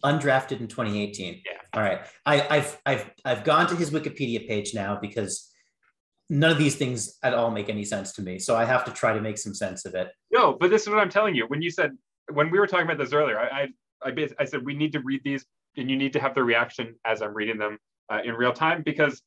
Undrafted 0.03 0.61
in 0.61 0.68
2018. 0.68 1.42
Yeah. 1.45 1.53
All 1.75 1.83
right. 1.83 2.01
I, 2.27 2.57
I've 2.57 2.81
I've 2.87 3.11
I've 3.25 3.45
gone 3.45 3.68
to 3.68 3.77
his 3.77 3.90
Wikipedia 3.90 4.49
page 4.49 4.75
now 4.75 4.99
because 5.01 5.52
none 6.33 6.51
of 6.51 6.59
these 6.59 6.77
things 6.77 7.18
at 7.23 7.35
all 7.35 7.51
make 7.51 7.68
any 7.68 7.85
sense 7.85 8.12
to 8.12 8.23
me. 8.23 8.38
So 8.38 8.57
I 8.57 8.64
have 8.64 8.85
to 8.87 8.90
try 8.90 9.12
to 9.12 9.21
make 9.21 9.37
some 9.37 9.55
sense 9.55 9.85
of 9.85 9.95
it. 9.95 10.11
No, 10.33 10.57
but 10.59 10.71
this 10.71 10.83
is 10.83 10.88
what 10.88 10.99
I'm 10.99 11.11
telling 11.11 11.35
you. 11.35 11.47
When 11.47 11.61
you 11.61 11.71
said 11.71 11.92
when 12.33 12.51
we 12.51 12.59
were 12.59 12.66
talking 12.66 12.87
about 12.87 12.99
this 12.99 13.12
earlier, 13.12 13.38
I 13.38 13.68
I, 14.03 14.11
I, 14.11 14.29
I 14.40 14.45
said 14.45 14.64
we 14.64 14.75
need 14.75 14.92
to 14.92 15.01
read 15.01 15.21
these 15.25 15.45
and 15.77 15.90
you 15.90 15.97
need 15.97 16.12
to 16.14 16.21
have 16.21 16.35
the 16.35 16.42
reaction 16.42 16.95
as 17.05 17.23
I'm 17.23 17.35
reading 17.35 17.59
them 17.59 17.79
uh, 18.11 18.21
in 18.25 18.35
real 18.35 18.53
time 18.53 18.83
because 18.83 19.23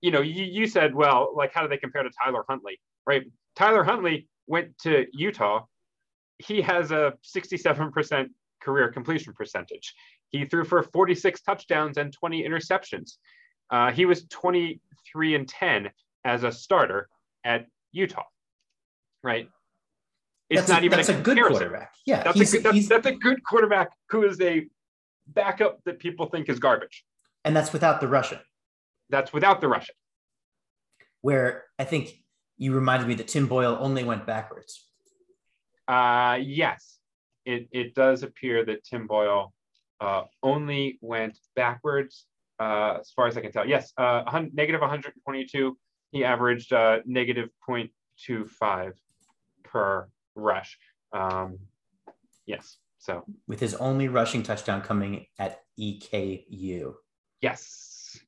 you 0.00 0.10
know 0.10 0.20
you, 0.20 0.44
you 0.44 0.66
said 0.66 0.94
well 0.94 1.32
like 1.34 1.52
how 1.54 1.62
do 1.62 1.68
they 1.68 1.78
compare 1.78 2.02
to 2.02 2.10
Tyler 2.22 2.44
Huntley 2.48 2.78
right? 3.06 3.22
Tyler 3.56 3.84
Huntley 3.84 4.28
went 4.46 4.76
to 4.78 5.06
Utah 5.12 5.64
he 6.38 6.60
has 6.62 6.90
a 6.92 7.14
67% 7.36 8.28
career 8.62 8.90
completion 8.90 9.32
percentage. 9.32 9.94
He 10.30 10.44
threw 10.44 10.64
for 10.64 10.82
46 10.82 11.40
touchdowns 11.42 11.98
and 11.98 12.12
20 12.12 12.44
interceptions. 12.44 13.14
Uh, 13.70 13.90
he 13.90 14.06
was 14.06 14.24
23 14.28 15.34
and 15.34 15.48
10 15.48 15.90
as 16.28 16.44
a 16.44 16.52
starter 16.52 17.08
at 17.42 17.66
Utah, 17.92 18.24
right? 19.22 19.48
It's 20.50 20.60
that's 20.60 20.68
not 20.68 20.82
a, 20.82 20.84
even 20.84 20.96
that's 20.98 21.08
a, 21.08 21.18
a 21.18 21.22
good 21.22 21.38
quarterback. 21.42 21.92
Yeah, 22.06 22.22
that's 22.22 22.40
a, 22.40 22.44
good, 22.44 22.62
that's, 22.62 22.88
that's 22.88 23.06
a 23.06 23.14
good 23.14 23.42
quarterback 23.42 23.88
who 24.10 24.24
is 24.24 24.40
a 24.40 24.66
backup 25.26 25.82
that 25.84 25.98
people 25.98 26.26
think 26.26 26.48
is 26.48 26.58
garbage. 26.58 27.04
And 27.44 27.56
that's 27.56 27.72
without 27.72 28.00
the 28.00 28.08
Russian. 28.08 28.38
That's 29.10 29.32
without 29.32 29.60
the 29.60 29.68
Russian. 29.68 29.94
Where 31.22 31.64
I 31.78 31.84
think 31.84 32.12
you 32.58 32.74
reminded 32.74 33.08
me 33.08 33.14
that 33.14 33.28
Tim 33.28 33.46
Boyle 33.46 33.78
only 33.80 34.04
went 34.04 34.26
backwards. 34.26 34.84
Uh, 35.86 36.38
yes, 36.42 36.98
it, 37.46 37.68
it 37.72 37.94
does 37.94 38.22
appear 38.22 38.64
that 38.66 38.84
Tim 38.84 39.06
Boyle 39.06 39.54
uh, 40.00 40.24
only 40.42 40.98
went 41.00 41.38
backwards 41.56 42.26
uh, 42.60 42.98
as 43.00 43.10
far 43.12 43.26
as 43.26 43.36
I 43.36 43.40
can 43.40 43.52
tell. 43.52 43.66
Yes, 43.66 43.92
uh, 43.96 44.22
negative 44.52 44.80
122. 44.80 45.76
He 46.10 46.24
averaged 46.24 46.72
uh, 46.72 46.98
negative 47.04 47.50
0.25 47.68 48.92
per 49.64 50.08
rush. 50.34 50.78
Um, 51.12 51.58
yes, 52.46 52.78
so. 52.98 53.24
With 53.46 53.60
his 53.60 53.74
only 53.74 54.08
rushing 54.08 54.42
touchdown 54.42 54.82
coming 54.82 55.26
at 55.38 55.60
EKU. 55.78 56.94
Yes, 57.40 58.18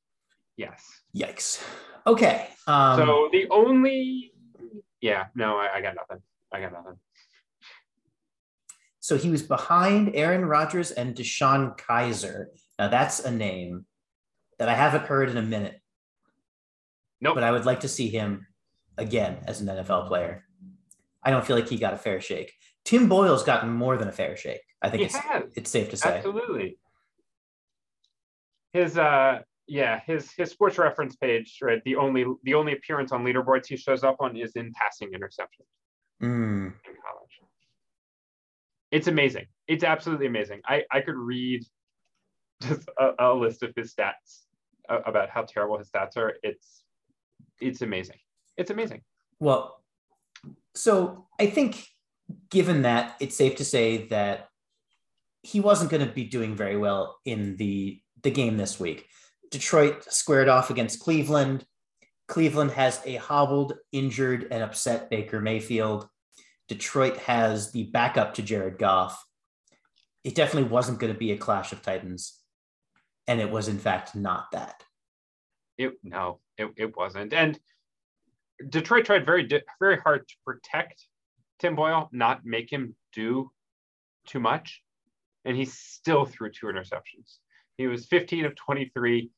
yes. 0.57 1.01
Yikes. 1.15 1.63
Okay. 2.05 2.47
Um, 2.67 2.97
so 2.97 3.29
the 3.31 3.47
only, 3.49 4.33
yeah, 5.01 5.25
no, 5.35 5.57
I, 5.57 5.77
I 5.77 5.81
got 5.81 5.95
nothing. 5.95 6.23
I 6.53 6.61
got 6.61 6.73
nothing. 6.73 6.97
So 8.99 9.17
he 9.17 9.29
was 9.29 9.41
behind 9.41 10.15
Aaron 10.15 10.45
Rodgers 10.45 10.91
and 10.91 11.15
DeShone 11.15 11.77
Kizer. 11.77 12.45
Now 12.77 12.87
that's 12.87 13.19
a 13.19 13.31
name 13.31 13.85
that 14.59 14.69
I 14.69 14.75
haven't 14.75 15.05
heard 15.05 15.29
in 15.29 15.37
a 15.37 15.41
minute. 15.41 15.80
Nope. 17.21 17.35
But 17.35 17.43
I 17.43 17.51
would 17.51 17.65
like 17.65 17.81
to 17.81 17.87
see 17.87 18.09
him 18.09 18.47
again 18.97 19.37
as 19.45 19.61
an 19.61 19.67
NFL 19.67 20.07
player. 20.07 20.43
I 21.23 21.29
don't 21.29 21.45
feel 21.45 21.55
like 21.55 21.69
he 21.69 21.77
got 21.77 21.93
a 21.93 21.97
fair 21.97 22.19
shake. 22.19 22.53
Tim 22.83 23.07
Boyle's 23.07 23.43
gotten 23.43 23.71
more 23.71 23.95
than 23.95 24.07
a 24.07 24.11
fair 24.11 24.35
shake. 24.35 24.61
I 24.81 24.89
think 24.89 25.03
it's, 25.03 25.17
it's 25.55 25.69
safe 25.69 25.91
to 25.91 25.97
say. 25.97 26.17
Absolutely. 26.17 26.79
His 28.73 28.97
uh 28.97 29.39
yeah, 29.67 30.01
his 30.05 30.31
his 30.31 30.49
sports 30.49 30.77
reference 30.77 31.15
page, 31.15 31.59
right? 31.61 31.81
The 31.85 31.95
only 31.95 32.25
the 32.43 32.55
only 32.55 32.73
appearance 32.73 33.11
on 33.11 33.23
leaderboards 33.23 33.67
he 33.67 33.77
shows 33.77 34.03
up 34.03 34.17
on 34.19 34.35
is 34.35 34.53
in 34.55 34.73
passing 34.73 35.11
interceptions 35.11 35.67
mm. 36.21 36.65
in 36.65 36.73
college 37.05 37.31
it's 38.91 39.07
amazing. 39.07 39.45
It's 39.67 39.83
absolutely 39.83 40.27
amazing. 40.27 40.61
I, 40.65 40.83
I 40.91 41.01
could 41.01 41.15
read 41.15 41.63
just 42.61 42.87
a, 42.99 43.11
a 43.19 43.33
list 43.33 43.63
of 43.63 43.73
his 43.75 43.93
stats 43.93 44.43
uh, 44.89 44.99
about 45.05 45.29
how 45.29 45.43
terrible 45.43 45.77
his 45.77 45.89
stats 45.89 46.17
are. 46.17 46.33
It's 46.43 46.80
it's 47.61 47.81
amazing. 47.81 48.17
It's 48.57 48.71
amazing. 48.71 49.01
Well, 49.39 49.81
so 50.75 51.27
I 51.39 51.47
think 51.47 51.85
given 52.49 52.83
that, 52.83 53.15
it's 53.19 53.35
safe 53.35 53.55
to 53.57 53.65
say 53.65 54.07
that 54.07 54.47
he 55.43 55.59
wasn't 55.59 55.89
going 55.89 56.05
to 56.05 56.11
be 56.11 56.25
doing 56.25 56.55
very 56.55 56.77
well 56.77 57.17
in 57.25 57.55
the 57.57 58.01
the 58.23 58.31
game 58.31 58.57
this 58.57 58.79
week. 58.79 59.07
Detroit 59.49 60.05
squared 60.11 60.47
off 60.47 60.69
against 60.69 60.99
Cleveland. 60.99 61.65
Cleveland 62.27 62.71
has 62.71 63.01
a 63.05 63.15
hobbled, 63.15 63.73
injured, 63.91 64.47
and 64.51 64.63
upset 64.63 65.09
Baker 65.09 65.41
Mayfield. 65.41 66.07
Detroit 66.67 67.17
has 67.17 67.71
the 67.71 67.83
backup 67.85 68.35
to 68.35 68.43
Jared 68.43 68.77
Goff. 68.77 69.21
It 70.23 70.35
definitely 70.35 70.69
wasn't 70.69 70.99
going 70.99 71.11
to 71.11 71.19
be 71.19 71.31
a 71.31 71.37
clash 71.37 71.71
of 71.73 71.81
titans. 71.81 72.39
And 73.27 73.41
it 73.41 73.49
was, 73.49 73.67
in 73.67 73.79
fact, 73.79 74.15
not 74.15 74.51
that. 74.51 74.83
It 75.77 75.93
no, 76.03 76.39
it, 76.57 76.71
it 76.77 76.97
wasn't. 76.97 77.33
And 77.33 77.59
Detroit 78.69 79.05
tried 79.05 79.25
very 79.25 79.47
very 79.79 79.97
hard 79.97 80.27
to 80.27 80.35
protect 80.45 81.05
Tim 81.59 81.75
Boyle, 81.75 82.09
not 82.11 82.45
make 82.45 82.71
him 82.71 82.95
do 83.13 83.51
too 84.27 84.39
much. 84.39 84.81
And 85.45 85.57
he 85.57 85.65
still 85.65 86.25
threw 86.25 86.51
two 86.51 86.67
interceptions. 86.67 87.39
He 87.77 87.87
was 87.87 88.05
15 88.05 88.45
of 88.45 88.55
23 88.55 89.31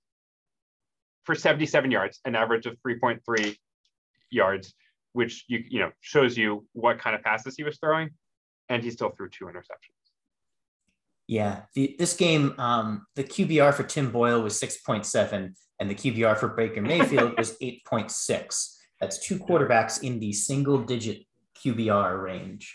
for 1.24 1.34
77 1.34 1.92
yards, 1.92 2.20
an 2.26 2.36
average 2.36 2.66
of 2.66 2.76
3.3 2.86 3.56
yards 4.30 4.74
which 5.14 5.46
you 5.48 5.64
you 5.70 5.80
know 5.80 5.92
shows 6.02 6.38
you 6.38 6.66
what 6.74 7.00
kind 7.00 7.16
of 7.16 7.22
passes 7.24 7.56
he 7.56 7.64
was 7.64 7.78
throwing, 7.78 8.10
and 8.70 8.84
he 8.84 8.92
still 8.92 9.10
threw 9.10 9.30
two 9.30 9.46
interceptions. 9.46 9.96
Yeah, 11.28 11.62
the, 11.74 11.96
this 11.98 12.16
game, 12.16 12.54
um, 12.58 13.06
the 13.16 13.24
QBR 13.24 13.74
for 13.74 13.84
Tim 13.84 14.12
Boyle 14.12 14.42
was 14.42 14.60
six 14.60 14.78
point 14.78 15.06
seven, 15.06 15.56
and 15.84 15.92
the 15.92 15.96
QBR 15.96 16.38
for 16.38 16.48
Baker 16.48 16.82
Mayfield 16.82 17.34
was 17.38 17.58
eight 17.60 17.84
point 17.84 18.10
six. 18.10 18.80
That's 19.02 19.20
two 19.20 19.38
quarterbacks 19.38 20.02
in 20.02 20.18
the 20.18 20.32
single 20.32 20.78
digit 20.78 21.26
QBR 21.62 22.24
range. 22.24 22.74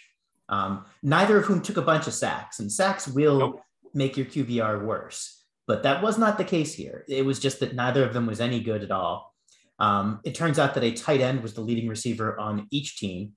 Um, 0.50 0.84
neither 1.02 1.38
of 1.38 1.46
whom 1.46 1.62
took 1.62 1.78
a 1.78 1.82
bunch 1.82 2.06
of 2.06 2.12
sacks, 2.12 2.60
and 2.60 2.70
sacks 2.70 3.08
will 3.08 3.38
Nope. 3.38 3.62
make 3.94 4.18
your 4.18 4.26
QBR 4.26 4.84
worse. 4.84 5.42
But 5.66 5.82
that 5.84 6.02
was 6.02 6.18
not 6.18 6.36
the 6.36 6.44
case 6.44 6.74
here. 6.74 7.06
It 7.08 7.24
was 7.24 7.38
just 7.38 7.60
that 7.60 7.74
neither 7.74 8.04
of 8.04 8.12
them 8.12 8.26
was 8.26 8.40
any 8.42 8.60
good 8.60 8.82
at 8.82 8.90
all. 8.90 9.34
Um, 9.78 10.20
it 10.24 10.34
turns 10.34 10.58
out 10.58 10.74
that 10.74 10.84
a 10.84 10.92
tight 10.92 11.22
end 11.22 11.42
was 11.42 11.54
the 11.54 11.62
leading 11.62 11.88
receiver 11.88 12.38
on 12.38 12.66
each 12.70 12.98
team. 12.98 13.32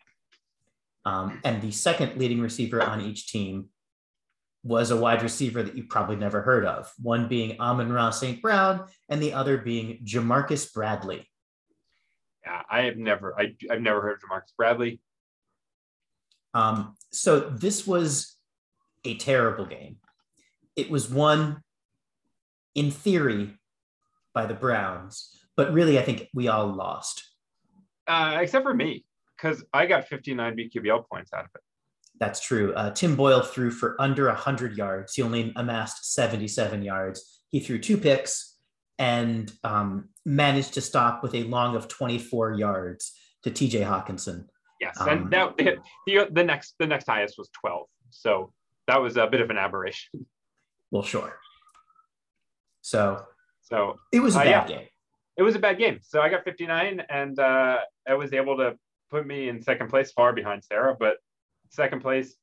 Um, 1.06 1.40
and 1.46 1.62
the 1.62 1.72
second 1.72 2.18
leading 2.18 2.42
receiver 2.42 2.82
on 2.82 3.00
each 3.00 3.28
team 3.28 3.70
was 4.63 4.91
a 4.91 4.97
wide 4.97 5.24
receiver 5.24 5.63
that 5.63 5.76
you 5.76 5.84
probably 5.86 6.15
never 6.15 6.41
heard 6.41 6.65
of, 6.65 6.91
one 7.02 7.28
being 7.28 7.60
Amon 7.60 7.91
Ra 7.91 8.12
St. 8.12 8.41
Brown 8.41 8.86
and 9.10 9.21
the 9.21 9.34
other 9.34 9.58
being 9.58 10.00
Ja'Marcus 10.04 10.71
Bradley. 10.71 11.28
Yeah, 12.45 12.62
I 12.69 12.84
have 12.84 12.97
never, 12.97 13.39
I, 13.39 13.56
I've 13.69 13.82
never 13.82 14.02
heard 14.02 14.17
of 14.24 14.30
Marcus 14.30 14.54
Bradley. 14.56 15.02
Um, 16.54 16.95
so 17.12 17.39
this 17.39 17.88
was 17.88 18.36
a 19.04 19.17
terrible 19.17 19.65
game. 19.65 19.97
It 20.76 20.91
was 20.91 21.10
won 21.10 21.62
in 22.76 22.91
theory 22.91 23.58
by 24.34 24.45
the 24.45 24.54
Browns, 24.54 25.36
but 25.58 25.74
really 25.74 25.97
I 25.97 26.04
think 26.04 26.28
we 26.34 26.47
all 26.47 26.67
lost. 26.67 27.24
Uh, 28.08 28.39
except 28.41 28.63
for 28.63 28.74
me, 28.74 29.06
because 29.38 29.63
I 29.74 29.86
got 29.86 30.08
59 30.08 30.56
BQBL 30.56 31.08
points 31.10 31.34
out 31.34 31.45
of 31.45 31.52
it. 31.56 31.62
That's 32.22 32.40
true. 32.40 32.72
Uh, 32.76 32.92
Tim 32.92 33.16
Boyle 33.16 33.42
threw 33.42 33.72
for 33.72 34.00
under 34.00 34.28
100 34.28 34.78
yards. 34.78 35.16
He 35.16 35.24
only 35.24 35.52
amassed 35.56 36.14
77 36.14 36.84
yards. 36.84 37.42
He 37.50 37.60
threw 37.60 37.80
two 37.80 37.98
picks 37.98 38.58
and 39.00 39.52
um, 39.64 40.10
managed 40.24 40.76
to 40.76 40.82
stop 40.82 41.24
with 41.24 41.34
a 41.34 41.44
long 41.46 41.76
of 41.76 41.88
24 41.88 42.54
yards 42.54 43.12
to 43.42 43.50
TJ 43.50 43.84
Hockenson. 43.84 44.46
Yes, 44.80 45.02
Um, 45.02 45.10
and 45.10 45.30
now 45.32 45.54
the, 45.58 45.78
the 46.08 46.28
the 46.32 46.44
next 46.44 46.76
the 46.80 46.86
next 46.86 47.08
highest 47.08 47.40
was 47.40 47.50
12. 47.60 47.88
So 48.12 48.54
that 48.88 49.02
was 49.02 49.18
a 49.18 49.26
bit 49.26 49.42
of 49.42 49.50
an 49.50 49.58
aberration. 49.58 50.28
Well, 50.92 51.04
sure. 51.04 51.40
So 52.82 53.26
So 53.62 53.98
it 54.12 54.20
was 54.20 54.36
a 54.36 54.42
Uh, 54.42 54.44
bad 54.44 54.70
yeah. 54.70 54.78
game. 54.78 54.88
it 55.38 55.44
was 55.44 55.56
a 55.56 55.60
bad 55.60 55.78
game. 55.80 56.00
So 56.04 56.22
I 56.22 56.30
got 56.30 56.44
59, 56.44 57.02
and 57.10 57.40
uh, 57.40 57.78
I 58.08 58.14
was 58.14 58.32
able 58.34 58.58
to 58.58 58.78
put 59.10 59.26
me 59.26 59.50
in 59.50 59.62
second 59.62 59.90
place, 59.90 60.12
far 60.12 60.34
behind 60.34 60.64
Sarah. 60.64 60.96
But 61.00 61.18
second 61.72 62.02
place, 62.02 62.36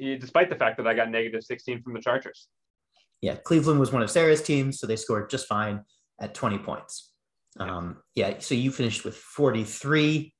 eh, 0.00 0.16
despite 0.18 0.48
the 0.50 0.56
fact 0.56 0.76
that 0.76 0.86
I 0.86 0.94
got 0.94 1.10
negative 1.10 1.42
16 1.42 1.82
from 1.82 1.94
the 1.94 2.00
Chargers. 2.00 2.48
Yeah, 3.20 3.34
Cleveland 3.36 3.80
was 3.80 3.92
one 3.92 4.02
of 4.02 4.10
Sarah's 4.10 4.42
teams, 4.42 4.78
so 4.78 4.86
they 4.86 4.96
scored 4.96 5.28
just 5.30 5.46
fine 5.48 5.82
at 6.20 6.34
20 6.34 6.58
points. 6.58 7.12
Um, 7.58 7.96
yeah, 8.14 8.38
so 8.38 8.54
you 8.54 8.70
finished 8.70 9.04
with 9.04 9.16
43, 9.16 10.32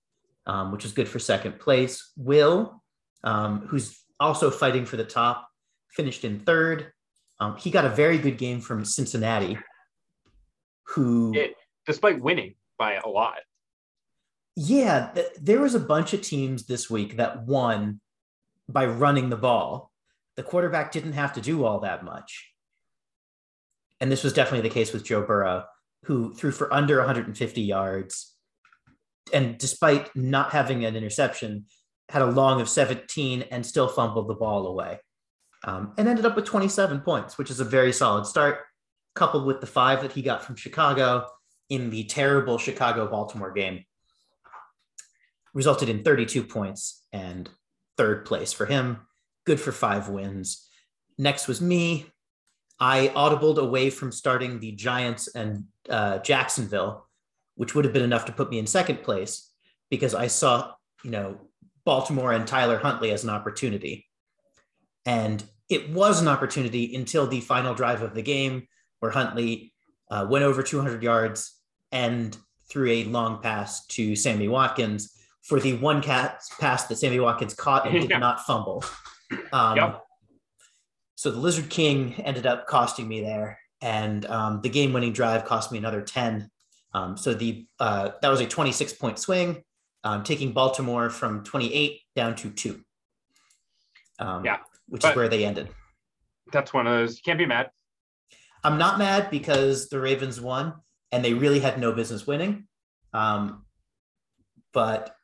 um, 0.47 0.71
which 0.71 0.85
is 0.85 0.93
good 0.93 1.09
for 1.09 1.19
second 1.19 1.59
place. 1.59 2.13
Will, 2.17 2.83
um, 3.25 3.67
who's 3.67 3.99
also 4.21 4.51
fighting 4.51 4.85
for 4.85 4.97
the 4.97 5.05
top, 5.05 5.49
finished 5.91 6.25
in 6.25 6.39
third. 6.39 6.93
Um, 7.41 7.57
he 7.57 7.71
got 7.71 7.85
a 7.85 7.89
very 7.89 8.19
good 8.19 8.39
game 8.39 8.61
from 8.61 8.85
Cincinnati, 8.85 9.59
who, 10.85 11.35
It, 11.35 11.55
despite 11.87 12.21
winning 12.21 12.55
by 12.79 12.95
a 12.95 13.09
lot. 13.09 13.39
yeah, 14.55 15.11
th- 15.15 15.27
there 15.41 15.61
was 15.61 15.75
a 15.75 15.81
bunch 15.81 16.13
of 16.15 16.21
teams 16.23 16.67
this 16.67 16.89
week 16.89 17.17
that 17.17 17.45
won 17.47 18.01
by 18.69 18.87
running 18.87 19.31
the 19.31 19.37
ball. 19.37 19.91
The 20.37 20.43
quarterback 20.43 20.93
didn't 20.93 21.15
have 21.15 21.33
to 21.35 21.41
do 21.41 21.65
all 21.65 21.81
that 21.81 22.05
much. 22.05 22.53
And 24.01 24.13
this 24.13 24.23
was 24.23 24.33
definitely 24.33 24.69
the 24.69 24.75
case 24.75 24.93
with 24.93 25.05
Joe 25.05 25.23
Burrow, 25.23 25.65
who 26.05 26.35
threw 26.35 26.53
for 26.53 26.73
under 26.73 26.99
150 26.99 27.61
yards. 27.61 28.35
And 29.33 29.59
despite 29.59 30.15
not 30.15 30.53
having 30.53 30.85
an 30.85 30.97
interception, 30.97 31.67
had 32.09 32.23
a 32.23 32.27
long 32.27 32.61
of 32.61 32.69
17 32.69 33.43
and 33.51 33.67
still 33.67 33.89
fumbled 33.89 34.29
the 34.29 34.35
ball 34.35 34.67
away. 34.67 35.01
Um, 35.65 35.93
and 35.99 36.09
ended 36.09 36.25
up 36.25 36.37
with 36.37 36.45
27 36.45 37.01
points, 37.01 37.37
which 37.37 37.51
is 37.51 37.61
a 37.61 37.65
very 37.65 37.93
solid 37.93 38.27
start, 38.27 38.61
coupled 39.15 39.45
with 39.45 39.61
the 39.61 39.67
five 39.67 40.03
that 40.03 40.13
he 40.13 40.23
got 40.23 40.45
from 40.45 40.57
Chicago 40.57 41.27
in 41.69 41.91
the 41.91 42.05
terrible 42.05 42.59
Chicago 42.59 43.09
Baltimore 43.09 43.53
game. 43.53 43.85
Resulted 45.53 45.89
in 45.89 46.05
32 46.05 46.45
points 46.45 47.05
and 47.13 47.51
third 47.99 48.25
place 48.25 48.53
for 48.53 48.65
him. 48.65 49.01
Good 49.45 49.61
for 49.61 49.73
five 49.73 50.09
wins. 50.09 50.67
Next 51.19 51.49
was 51.49 51.61
me. 51.61 52.07
I 52.81 53.09
audibled 53.09 53.59
away 53.59 53.91
from 53.91 54.13
starting 54.13 54.61
the 54.61 54.73
Giants 54.73 55.29
and 55.35 55.65
uh, 55.91 56.19
Jacksonville, 56.19 57.09
which 57.57 57.75
would 57.75 57.85
have 57.85 57.93
been 57.93 58.05
enough 58.05 58.25
to 58.27 58.33
put 58.33 58.51
me 58.51 58.59
in 58.59 58.67
second 58.67 59.03
place 59.03 59.53
because 59.91 60.15
I 60.15 60.29
saw, 60.29 60.73
you 61.03 61.11
know, 61.11 61.39
Baltimore 61.85 62.33
and 62.33 62.47
Tyler 62.47 62.79
Huntley 62.79 63.11
as 63.11 63.25
an 63.25 63.31
opportunity. 63.31 64.07
And 65.05 65.43
it 65.69 65.91
was 65.91 66.23
an 66.23 66.29
opportunity 66.29 66.95
until 66.95 67.27
the 67.27 67.41
final 67.41 67.75
drive 67.75 68.03
of 68.03 68.15
the 68.15 68.23
game 68.23 68.69
where 69.01 69.11
Huntley 69.11 69.73
uh, 70.11 70.27
went 70.29 70.45
over 70.45 70.63
200 70.63 71.03
yards 71.03 71.55
and 71.91 72.37
threw 72.69 72.91
a 72.91 73.05
long 73.05 73.43
pass 73.43 73.87
to 73.87 74.15
Sammy 74.15 74.49
Watkins 74.49 75.18
for 75.49 75.59
the 75.61 75.73
one 75.79 76.03
cat 76.03 76.43
pass 76.61 76.85
that 76.87 76.97
Sammy 76.97 77.19
Watkins 77.19 77.55
caught 77.55 77.87
and 77.87 78.01
did 78.01 78.11
Yeah. 78.11 78.19
not 78.19 78.41
fumble. 78.45 78.85
Um, 79.53 79.77
Yep. 79.77 80.05
So 81.15 81.31
the 81.33 81.39
Lizard 81.41 81.69
King 81.69 82.15
ended 82.23 82.47
up 82.47 82.69
costing 82.69 83.09
me 83.09 83.21
there, 83.21 83.59
and 83.81 84.25
um, 84.27 84.61
the 84.63 84.69
game-winning 84.69 85.13
drive 85.13 85.45
cost 85.45 85.73
me 85.73 85.79
another 85.79 86.01
ten. 86.01 86.49
Um, 86.95 87.17
so 87.17 87.35
the 87.35 87.67
uh, 87.81 88.11
that 88.23 88.29
was 88.29 88.41
a 88.41 88.47
26 88.47 88.93
point 88.95 89.19
swing, 89.19 89.65
um, 90.05 90.23
taking 90.23 90.53
Baltimore 90.53 91.11
from 91.11 91.43
28 91.43 92.01
down 92.15 92.37
to 92.37 92.51
two. 92.51 92.83
Um, 94.21 94.45
Yeah, 94.45 94.59
which 94.87 95.05
is 95.05 95.17
where 95.17 95.29
they 95.29 95.45
ended. 95.45 95.69
That's 96.53 96.73
one 96.73 96.87
of 96.87 96.93
those. 96.93 97.17
You 97.17 97.23
can't 97.25 97.39
be 97.39 97.47
mad. 97.47 97.71
I'm 98.63 98.79
not 98.79 98.99
mad 98.99 99.29
because 99.31 99.89
the 99.89 100.01
Ravens 100.01 100.41
won 100.41 100.75
and 101.11 101.25
they 101.25 101.35
really 101.35 101.59
had 101.61 101.79
no 101.81 101.93
business 101.93 102.27
winning. 102.29 102.69
Um, 103.13 103.65
but 104.73 105.15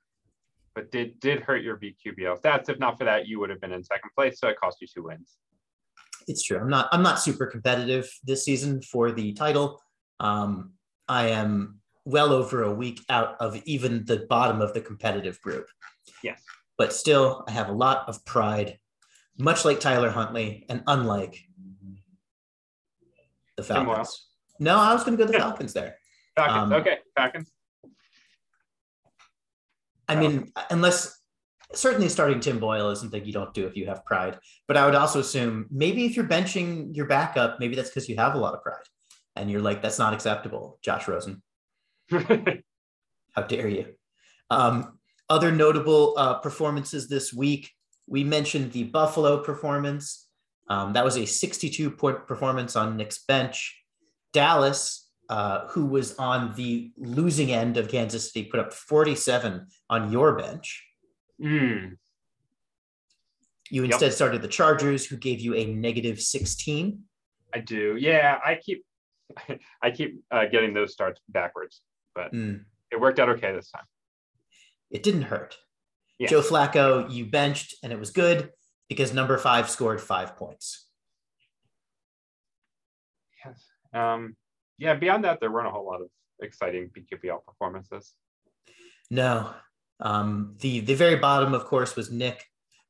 but 0.75 0.91
did 0.91 1.19
did 1.21 1.41
hurt 1.41 1.63
your 1.63 1.77
BQBL 1.77 2.41
stats. 2.41 2.69
If 2.69 2.79
not 2.79 2.99
for 2.99 3.05
that, 3.05 3.27
you 3.27 3.39
would 3.41 3.51
have 3.51 3.61
been 3.61 3.73
in 3.73 3.83
second 3.83 4.11
place. 4.17 4.41
So 4.41 4.49
it 4.49 4.57
cost 4.59 4.79
you 4.81 4.87
two 4.93 5.05
wins. 5.05 5.37
it's 6.27 6.43
true. 6.43 6.59
I'm 6.59 6.69
not 6.69 6.89
I'm 6.93 7.03
not 7.03 7.21
super 7.21 7.47
competitive 7.47 8.11
this 8.25 8.45
season 8.45 8.83
for 8.83 9.13
the 9.13 9.33
title. 9.33 9.81
Um, 10.21 10.73
I 11.09 11.29
am 11.29 11.81
well 12.05 12.33
over 12.33 12.63
a 12.63 12.75
week 12.75 13.01
out 13.09 13.37
of 13.41 13.61
even 13.65 14.05
the 14.05 14.27
bottom 14.29 14.61
of 14.61 14.75
the 14.75 14.81
competitive 14.81 15.41
group. 15.41 15.67
Yes. 16.23 16.43
But 16.77 16.93
still, 16.93 17.45
I 17.47 17.53
have 17.53 17.69
a 17.69 17.73
lot 17.73 18.09
of 18.09 18.25
pride, 18.25 18.79
much 19.39 19.65
like 19.65 19.81
Tyler 19.81 20.11
Huntley, 20.11 20.67
and 20.69 20.83
unlike 20.87 21.39
the 23.57 23.63
Falcons. 23.63 24.27
No, 24.59 24.77
I 24.77 24.93
was 24.93 25.05
going 25.05 25.17
to 25.17 25.25
go 25.25 25.31
the. 25.31 25.39
Falcons 25.39 25.73
there. 25.73 25.97
Falcons. 26.37 26.57
Um, 26.57 26.73
okay, 26.73 26.99
Falcons. 27.17 27.51
I 30.09 30.17
mean, 30.17 30.53
unless 30.71 31.21
certainly 31.73 32.09
starting 32.09 32.41
Tim 32.41 32.59
Boyle 32.59 32.91
isn't 32.91 33.07
something 33.07 33.25
you 33.25 33.33
don't 33.33 33.55
do 33.55 33.67
if 33.67 33.77
you 33.77 33.87
have 33.87 34.05
pride. 34.05 34.39
But 34.67 34.77
I 34.77 34.87
would 34.87 34.95
also 34.95 35.21
assume 35.21 35.67
maybe 35.71 36.05
if 36.05 36.17
you're 36.17 36.27
benching 36.27 36.95
your 36.95 37.07
backup, 37.07 37.61
maybe 37.61 37.75
that's 37.75 37.91
because 37.91 38.09
you 38.09 38.17
have 38.17 38.35
a 38.35 38.39
lot 38.39 38.55
of 38.55 38.63
pride 38.63 38.85
and 39.37 39.51
you're 39.51 39.63
like, 39.63 39.83
that's 39.83 39.99
not 39.99 40.15
acceptable, 40.15 40.79
Josh 40.83 41.09
Rosen. 41.09 41.43
How 42.11 43.43
dare 43.49 43.69
you? 43.69 43.95
Um, 44.51 44.99
other 45.29 45.51
notable 45.51 46.15
uh, 46.17 46.35
performances 46.35 47.09
this 47.09 47.33
week. 47.33 47.71
We 48.07 48.23
mentioned 48.25 48.73
the 48.73 48.85
Buffalo 48.85 49.43
performance. 49.43 50.29
Um, 50.69 50.93
that 50.93 51.05
was 51.05 51.17
a 51.17 51.27
62 51.27 51.91
point 51.91 52.27
performance 52.27 52.77
on 52.77 52.97
Nick's 52.97 53.25
bench. 53.25 53.83
Dallas, 54.33 55.04
uh, 55.29 55.67
who 55.69 55.87
was 55.87 56.17
on 56.17 56.55
the 56.55 56.93
losing 56.97 57.51
end 57.53 57.77
of 57.77 57.89
Kansas 57.89 58.33
City, 58.33 58.47
put 58.51 58.61
up 58.61 58.73
47 58.73 59.67
on 59.91 60.13
your 60.13 60.37
bench. 60.37 60.85
Mm, 61.41 61.97
You 63.71 63.83
Yep. 63.83 63.93
instead 63.93 64.13
started 64.13 64.43
the 64.43 64.49
Chargers, 64.49 65.07
who 65.07 65.17
gave 65.17 65.41
you 65.41 65.55
a 65.55 65.65
negative 65.67 66.21
16. 66.21 67.03
I 67.55 67.61
do. 67.61 67.97
Yeah, 67.99 68.39
I 68.45 68.57
keep 68.57 68.85
I 69.83 69.91
keep 69.91 70.23
uh, 70.31 70.45
getting 70.47 70.75
those 70.75 70.93
starts 70.93 71.21
backwards, 71.29 71.81
but 72.15 72.33
Mm, 72.33 72.65
it 72.93 73.01
worked 73.01 73.19
out 73.19 73.29
okay 73.31 73.53
this 73.55 73.71
time. 73.71 73.85
it 74.91 75.03
didn't 75.03 75.23
hurt. 75.23 75.57
Yeah. 76.19 76.29
Joe 76.29 76.43
Flacco, 76.43 77.11
you 77.11 77.27
benched, 77.27 77.75
and 77.83 77.93
it 77.93 77.99
was 77.99 78.11
good 78.11 78.51
because 78.89 79.13
number 79.15 79.39
five 79.39 79.69
scored 79.71 80.01
five 80.01 80.37
points. 80.37 80.89
Yes. 83.45 83.65
Um, 83.93 84.37
yeah. 84.79 84.95
Beyond 84.95 85.25
that, 85.25 85.41
there 85.41 85.51
weren't 85.51 85.69
a 85.69 85.71
whole 85.71 85.87
lot 85.87 86.01
of 86.01 86.09
exciting 86.41 86.91
BQBL 86.91 87.45
performances. 87.45 88.15
No. 89.11 89.51
Um, 90.01 90.57
the 90.61 90.81
the 90.81 90.95
very 90.95 91.17
bottom, 91.17 91.55
of 91.55 91.65
course, 91.65 91.97
was 91.97 92.11
Nick, 92.11 92.45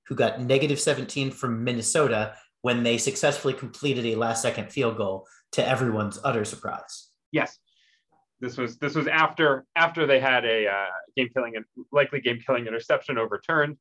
who 0.07 0.15
got 0.15 0.41
negative 0.41 0.81
17 0.81 1.31
from 1.31 1.63
Minnesota 1.65 2.35
when 2.63 2.83
they 2.83 2.97
successfully 2.97 3.53
completed 3.53 4.07
a 4.07 4.17
last 4.17 4.41
second 4.41 4.73
field 4.73 4.97
goal 4.97 5.27
to 5.53 5.67
everyone's 5.67 6.19
utter 6.25 6.45
surprise. 6.45 7.11
Yes. 7.31 7.59
This 8.41 8.57
was 8.57 8.79
this 8.79 8.95
was 8.95 9.07
after 9.07 9.65
after 9.77 10.07
they 10.07 10.19
had 10.19 10.45
a 10.45 10.69
uh, 10.69 10.87
game 11.17 11.29
killing 11.35 11.57
and 11.57 11.65
likely 11.93 12.21
game 12.21 12.41
killing 12.45 12.67
interception 12.67 13.17
overturned, 13.17 13.77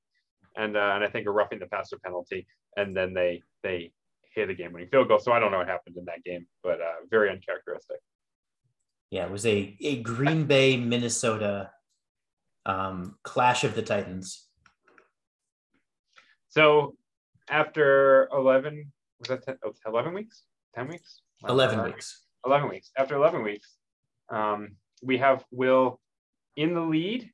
and 0.55 0.77
uh, 0.77 0.91
and 0.95 1.03
I 1.03 1.07
think 1.07 1.27
a 1.27 1.31
roughing 1.31 1.59
the 1.59 1.65
passer 1.65 1.97
penalty, 1.97 2.45
and 2.77 2.95
then 2.95 3.13
they 3.13 3.41
they 3.63 3.91
hit 4.35 4.49
a 4.49 4.53
game-winning 4.53 4.89
field 4.89 5.07
goal. 5.07 5.19
So 5.19 5.31
I 5.31 5.39
don't 5.39 5.51
know 5.51 5.59
what 5.59 5.67
happened 5.67 5.97
in 5.97 6.05
that 6.05 6.23
game, 6.23 6.45
but 6.63 6.81
uh, 6.81 7.05
very 7.09 7.29
uncharacteristic. 7.29 7.97
Yeah, 9.09 9.25
it 9.25 9.31
was 9.31 9.45
a 9.45 9.77
a 9.81 10.01
Green 10.01 10.45
Bay 10.45 10.75
Minnesota 10.75 11.69
um, 12.65 13.15
clash 13.23 13.63
of 13.63 13.75
the 13.75 13.81
Titans. 13.83 14.47
So 16.49 16.95
after 17.49 18.29
11, 18.33 18.91
was 19.19 19.29
that 19.29 19.43
10, 19.45 19.57
oh, 19.65 19.73
11 19.85 20.13
weeks? 20.13 20.43
10 20.75 20.87
weeks? 20.87 21.21
11 21.47 21.83
weeks. 21.83 22.25
11 22.45 22.69
weeks. 22.69 22.91
After 22.97 23.15
11 23.15 23.43
weeks, 23.43 23.75
um, 24.29 24.75
we 25.01 25.17
have 25.17 25.43
Will 25.51 25.99
in 26.55 26.73
the 26.73 26.81
lead, 26.81 27.29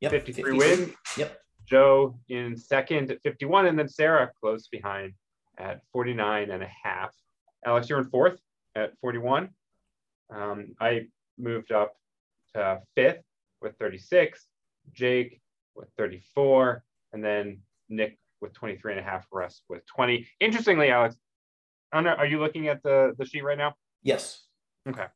Yep. 0.00 0.10
53 0.10 0.52
wins. 0.52 0.90
Yep. 1.16 1.40
Joe 1.66 2.18
in 2.28 2.56
second 2.56 3.10
at 3.10 3.22
51, 3.22 3.66
and 3.66 3.78
then 3.78 3.88
Sarah 3.88 4.30
close 4.38 4.68
behind 4.68 5.14
at 5.58 5.80
49 5.92 6.50
and 6.50 6.62
a 6.62 6.68
half. 6.82 7.14
Alex, 7.66 7.88
you're 7.88 7.98
in 7.98 8.08
fourth 8.08 8.40
at 8.74 8.92
41. 9.00 9.48
Um, 10.34 10.74
I 10.80 11.06
moved 11.38 11.72
up 11.72 11.94
to 12.54 12.80
fifth 12.94 13.22
with 13.60 13.76
36, 13.78 14.46
Jake 14.92 15.40
with 15.74 15.88
34, 15.96 16.82
and 17.12 17.24
then 17.24 17.58
Nick 17.88 18.18
with 18.40 18.52
23 18.52 18.92
and 18.92 19.00
a 19.00 19.02
half, 19.02 19.26
Russ 19.32 19.62
with 19.68 19.84
20. 19.86 20.26
Interestingly, 20.40 20.90
Alex, 20.90 21.16
know, 21.94 22.10
are 22.10 22.26
you 22.26 22.40
looking 22.40 22.68
at 22.68 22.82
the, 22.82 23.14
the 23.18 23.24
sheet 23.24 23.44
right 23.44 23.58
now? 23.58 23.74
Yes. 24.02 24.42
Okay. 24.88 25.06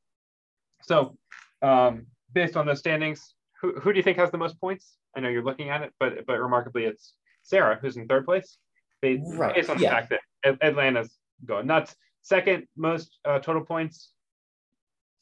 So, 0.83 1.16
um, 1.62 2.07
based 2.33 2.57
on 2.57 2.66
those 2.66 2.79
standings, 2.79 3.35
who, 3.61 3.74
who 3.81 3.92
do 3.92 3.96
you 3.98 4.03
think 4.03 4.18
has 4.18 4.31
the 4.31 4.38
most 4.38 4.61
points? 4.61 4.96
I 5.16 5.20
know 5.20 5.29
you're 5.29 5.42
looking 5.42 5.70
at 5.70 5.83
it, 5.83 5.92
but 5.98 6.27
but 6.27 6.38
remarkably, 6.38 6.85
it's 6.85 7.14
Sarah 7.42 7.79
who's 7.81 7.96
in 7.96 8.07
third 8.07 8.24
place. 8.24 8.59
Based, 9.03 9.22
Right, 9.35 9.55
based 9.55 9.70
on 9.70 9.79
yeah. 9.79 9.90
the 9.90 9.96
fact 9.96 10.11
that 10.11 10.14
At- 10.16 10.22
Atlanta's 10.44 11.11
going 11.44 11.66
nuts. 11.66 11.94
Second 12.22 12.66
most 12.77 13.18
uh, 13.24 13.38
total 13.38 13.64
points, 13.64 14.12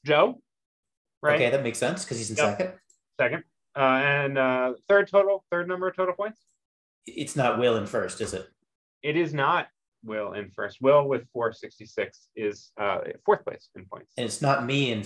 Joe. 0.04 0.40
Right. 1.22 1.36
Okay, 1.36 1.50
that 1.50 1.62
makes 1.62 1.78
sense 1.78 2.04
because 2.04 2.18
he's 2.18 2.30
in 2.30 2.36
Yep. 2.36 2.58
second. 2.58 2.72
Second. 3.20 3.44
Uh, 3.76 3.80
and 3.80 4.38
uh, 4.38 4.72
third 4.88 5.08
total, 5.08 5.44
third 5.50 5.68
number 5.68 5.88
of 5.88 5.96
total 5.96 6.14
points. 6.14 6.40
It's 7.06 7.36
not 7.36 7.58
Will 7.58 7.76
in 7.76 7.86
first, 7.86 8.20
is 8.20 8.34
it? 8.34 8.48
It 9.02 9.16
is 9.16 9.32
not 9.34 9.68
Will 10.04 10.32
in 10.32 10.50
first. 10.50 10.78
Will 10.80 11.06
with 11.08 11.26
466 11.32 12.28
is 12.36 12.70
uh, 12.80 12.98
fourth 13.24 13.44
place 13.44 13.68
in 13.76 13.84
points. 13.86 14.12
And 14.16 14.24
it's 14.24 14.40
not 14.42 14.64
me 14.66 14.92
in 14.92 15.04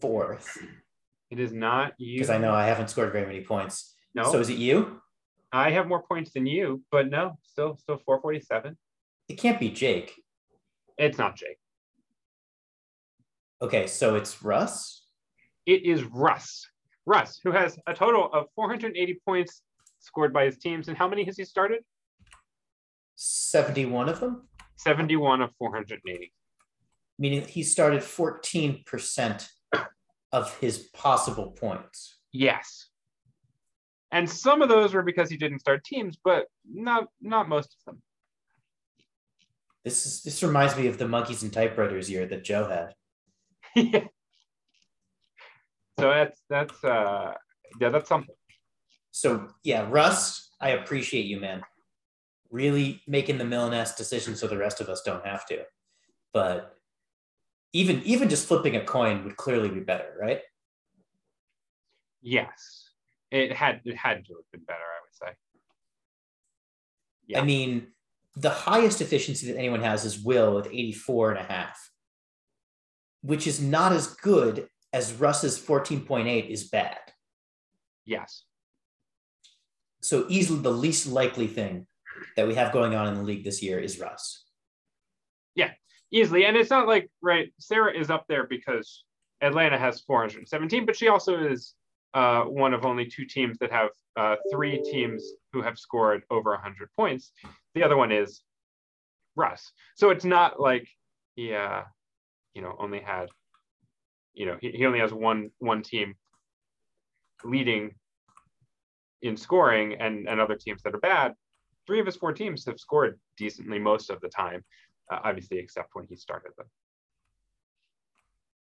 fourth 0.00 0.56
It 1.30 1.38
is 1.40 1.52
not 1.52 1.92
you. 1.98 2.18
because 2.18 2.30
I 2.30 2.38
know 2.38 2.52
I 2.54 2.66
haven't 2.66 2.88
scored 2.88 3.12
very 3.12 3.26
many 3.26 3.42
points. 3.42 3.94
No. 4.14 4.30
So 4.30 4.38
is 4.40 4.48
it 4.48 4.58
you? 4.58 5.00
I 5.52 5.70
have 5.70 5.86
more 5.88 6.02
points 6.02 6.32
than 6.32 6.46
you, 6.46 6.82
but 6.90 7.08
no, 7.10 7.38
still 7.42 7.76
still 7.78 7.98
447. 8.04 8.76
It 9.28 9.38
can't 9.38 9.60
be 9.60 9.70
Jake. 9.70 10.14
It's 10.96 11.18
not 11.18 11.36
Jake. 11.36 11.58
Okay, 13.60 13.86
so 13.86 14.14
it's 14.14 14.42
Russ. 14.42 15.04
It 15.66 15.84
is 15.84 16.04
Russ. 16.04 16.66
Russ, 17.06 17.40
who 17.42 17.52
has 17.52 17.78
a 17.86 17.94
total 17.94 18.30
of 18.32 18.46
480 18.54 19.20
points 19.24 19.62
scored 20.00 20.32
by 20.32 20.44
his 20.44 20.58
teams. 20.58 20.88
And 20.88 20.96
how 20.96 21.08
many 21.08 21.24
has 21.24 21.36
he 21.36 21.44
started? 21.44 21.80
71 23.16 24.08
of 24.08 24.20
them, 24.20 24.48
71 24.76 25.40
of 25.42 25.50
480. 25.58 26.32
meaning 27.18 27.42
he 27.42 27.62
started 27.62 28.00
14% 28.00 29.48
of 30.32 30.56
his 30.58 30.78
possible 30.94 31.50
points. 31.50 32.18
Yes. 32.32 32.90
And 34.12 34.28
some 34.30 34.62
of 34.62 34.68
those 34.68 34.94
were 34.94 35.02
because 35.02 35.28
he 35.28 35.36
didn't 35.36 35.58
start 35.58 35.84
teams, 35.84 36.16
but 36.22 36.46
not 36.70 37.08
not 37.20 37.48
most 37.48 37.74
of 37.74 37.84
them. 37.92 38.02
This 39.88 40.04
is 40.04 40.22
this 40.22 40.42
reminds 40.42 40.76
me 40.76 40.86
of 40.86 40.98
the 40.98 41.08
monkeys 41.08 41.42
and 41.42 41.50
typewriters 41.50 42.10
year 42.10 42.26
that 42.26 42.44
Joe 42.44 42.68
had. 42.68 42.92
so 45.98 46.10
that's 46.10 46.42
that's 46.50 46.84
uh 46.84 47.32
yeah, 47.80 47.88
that's 47.88 48.06
something. 48.06 48.34
So 49.12 49.48
yeah, 49.64 49.86
Russ, 49.88 50.50
I 50.60 50.72
appreciate 50.72 51.24
you, 51.24 51.40
man. 51.40 51.62
Really 52.50 53.00
making 53.06 53.38
the 53.38 53.46
Milaness 53.46 53.94
decision 53.94 54.36
so 54.36 54.46
the 54.46 54.58
rest 54.58 54.82
of 54.82 54.90
us 54.90 55.00
don't 55.06 55.24
have 55.24 55.46
to. 55.46 55.64
But 56.34 56.76
even 57.72 58.02
even 58.02 58.28
just 58.28 58.46
flipping 58.46 58.76
a 58.76 58.84
coin 58.84 59.24
would 59.24 59.38
clearly 59.38 59.70
be 59.70 59.80
better, 59.80 60.14
right? 60.20 60.42
Yes. 62.20 62.90
It 63.30 63.54
had 63.54 63.80
it 63.86 63.96
had 63.96 64.26
to 64.26 64.34
have 64.34 64.50
been 64.52 64.64
better, 64.66 64.80
I 64.80 65.00
would 65.02 65.14
say. 65.14 65.38
Yeah. 67.26 67.40
I 67.40 67.44
mean, 67.44 67.86
the 68.38 68.50
highest 68.50 69.00
efficiency 69.00 69.50
that 69.50 69.58
anyone 69.58 69.80
has 69.80 70.04
is 70.04 70.22
Will 70.22 70.54
with 70.54 70.68
84 70.68 71.32
and 71.32 71.40
a 71.40 71.52
half, 71.52 71.90
which 73.22 73.46
is 73.46 73.60
not 73.60 73.92
as 73.92 74.06
good 74.14 74.68
as 74.92 75.12
Russ's 75.14 75.58
14.8 75.58 76.48
is 76.48 76.64
bad. 76.64 76.98
Yes. 78.04 78.44
So 80.00 80.26
easily 80.28 80.60
the 80.60 80.70
least 80.70 81.06
likely 81.06 81.48
thing 81.48 81.86
that 82.36 82.46
we 82.46 82.54
have 82.54 82.72
going 82.72 82.94
on 82.94 83.08
in 83.08 83.14
the 83.16 83.22
league 83.22 83.44
this 83.44 83.62
year 83.62 83.78
is 83.80 83.98
Russ. 83.98 84.44
Yeah, 85.56 85.72
easily. 86.12 86.44
And 86.44 86.56
it's 86.56 86.70
not 86.70 86.86
like 86.86 87.10
right, 87.20 87.52
Sarah 87.58 87.92
is 87.92 88.08
up 88.08 88.26
there 88.28 88.46
because 88.46 89.04
Atlanta 89.40 89.78
has 89.78 90.00
417, 90.02 90.86
but 90.86 90.96
she 90.96 91.08
also 91.08 91.44
is 91.44 91.74
uh, 92.14 92.42
one 92.42 92.72
of 92.72 92.84
only 92.84 93.06
two 93.06 93.24
teams 93.24 93.58
that 93.58 93.72
have 93.72 93.90
uh, 94.16 94.36
three 94.50 94.82
teams 94.82 95.24
who 95.52 95.62
have 95.62 95.78
scored 95.78 96.22
over 96.30 96.50
100 96.52 96.88
points. 96.96 97.32
The 97.78 97.84
other 97.84 97.96
one 97.96 98.10
is 98.10 98.42
Russ. 99.36 99.70
So 99.94 100.10
it's 100.10 100.24
not 100.24 100.58
like 100.58 100.88
he, 101.36 101.54
uh, 101.54 101.82
you 102.54 102.60
know, 102.60 102.74
only 102.76 102.98
had, 102.98 103.28
you 104.34 104.46
know, 104.46 104.56
he, 104.60 104.72
he 104.72 104.84
only 104.84 104.98
has 104.98 105.12
one 105.12 105.50
one 105.58 105.82
team 105.82 106.16
leading 107.44 107.94
in 109.22 109.36
scoring 109.36 109.94
and 109.94 110.28
and 110.28 110.40
other 110.40 110.56
teams 110.56 110.82
that 110.82 110.92
are 110.92 110.98
bad. 110.98 111.34
Three 111.86 112.00
of 112.00 112.06
his 112.06 112.16
four 112.16 112.32
teams 112.32 112.64
have 112.66 112.80
scored 112.80 113.20
decently 113.36 113.78
most 113.78 114.10
of 114.10 114.20
the 114.20 114.28
time 114.28 114.64
uh, 115.08 115.20
obviously 115.22 115.58
except 115.58 115.94
when 115.94 116.06
he 116.08 116.16
started 116.16 116.50
them. 116.58 116.66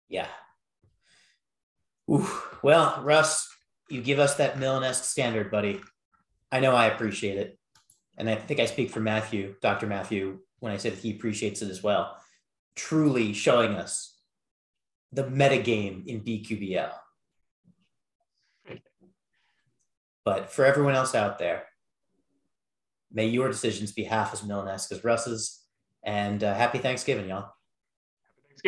Yeah. 0.08 0.28
Ooh. 2.08 2.28
Well, 2.62 3.02
Russ, 3.02 3.48
you 3.88 4.00
give 4.00 4.20
us 4.20 4.36
that 4.36 4.60
Milan-esque 4.60 5.04
standard, 5.04 5.50
buddy. 5.50 5.80
I 6.52 6.60
know 6.60 6.76
I 6.76 6.86
appreciate 6.86 7.38
it. 7.38 7.58
And 8.18 8.28
I 8.28 8.36
think 8.36 8.60
I 8.60 8.66
speak 8.66 8.90
for 8.90 9.00
Matthew, 9.00 9.54
Dr. 9.62 9.86
Matthew, 9.86 10.40
when 10.60 10.72
I 10.72 10.76
say 10.76 10.90
that 10.90 10.98
he 10.98 11.10
appreciates 11.10 11.62
it 11.62 11.70
as 11.70 11.82
well. 11.82 12.16
Truly 12.76 13.32
showing 13.32 13.74
us 13.74 14.16
the 15.12 15.24
metagame 15.24 16.06
in 16.06 16.20
BQBL. 16.20 16.92
But 20.24 20.52
for 20.52 20.64
everyone 20.64 20.94
else 20.94 21.14
out 21.14 21.38
there, 21.38 21.64
may 23.12 23.26
your 23.26 23.48
decisions 23.48 23.92
be 23.92 24.04
half 24.04 24.32
as 24.32 24.44
Milan-esque 24.44 24.92
as 24.92 25.04
Russ's. 25.04 25.64
And 26.04 26.42
uh, 26.44 26.54
happy 26.54 26.78
Thanksgiving, 26.78 27.28
y'all. 27.28 27.52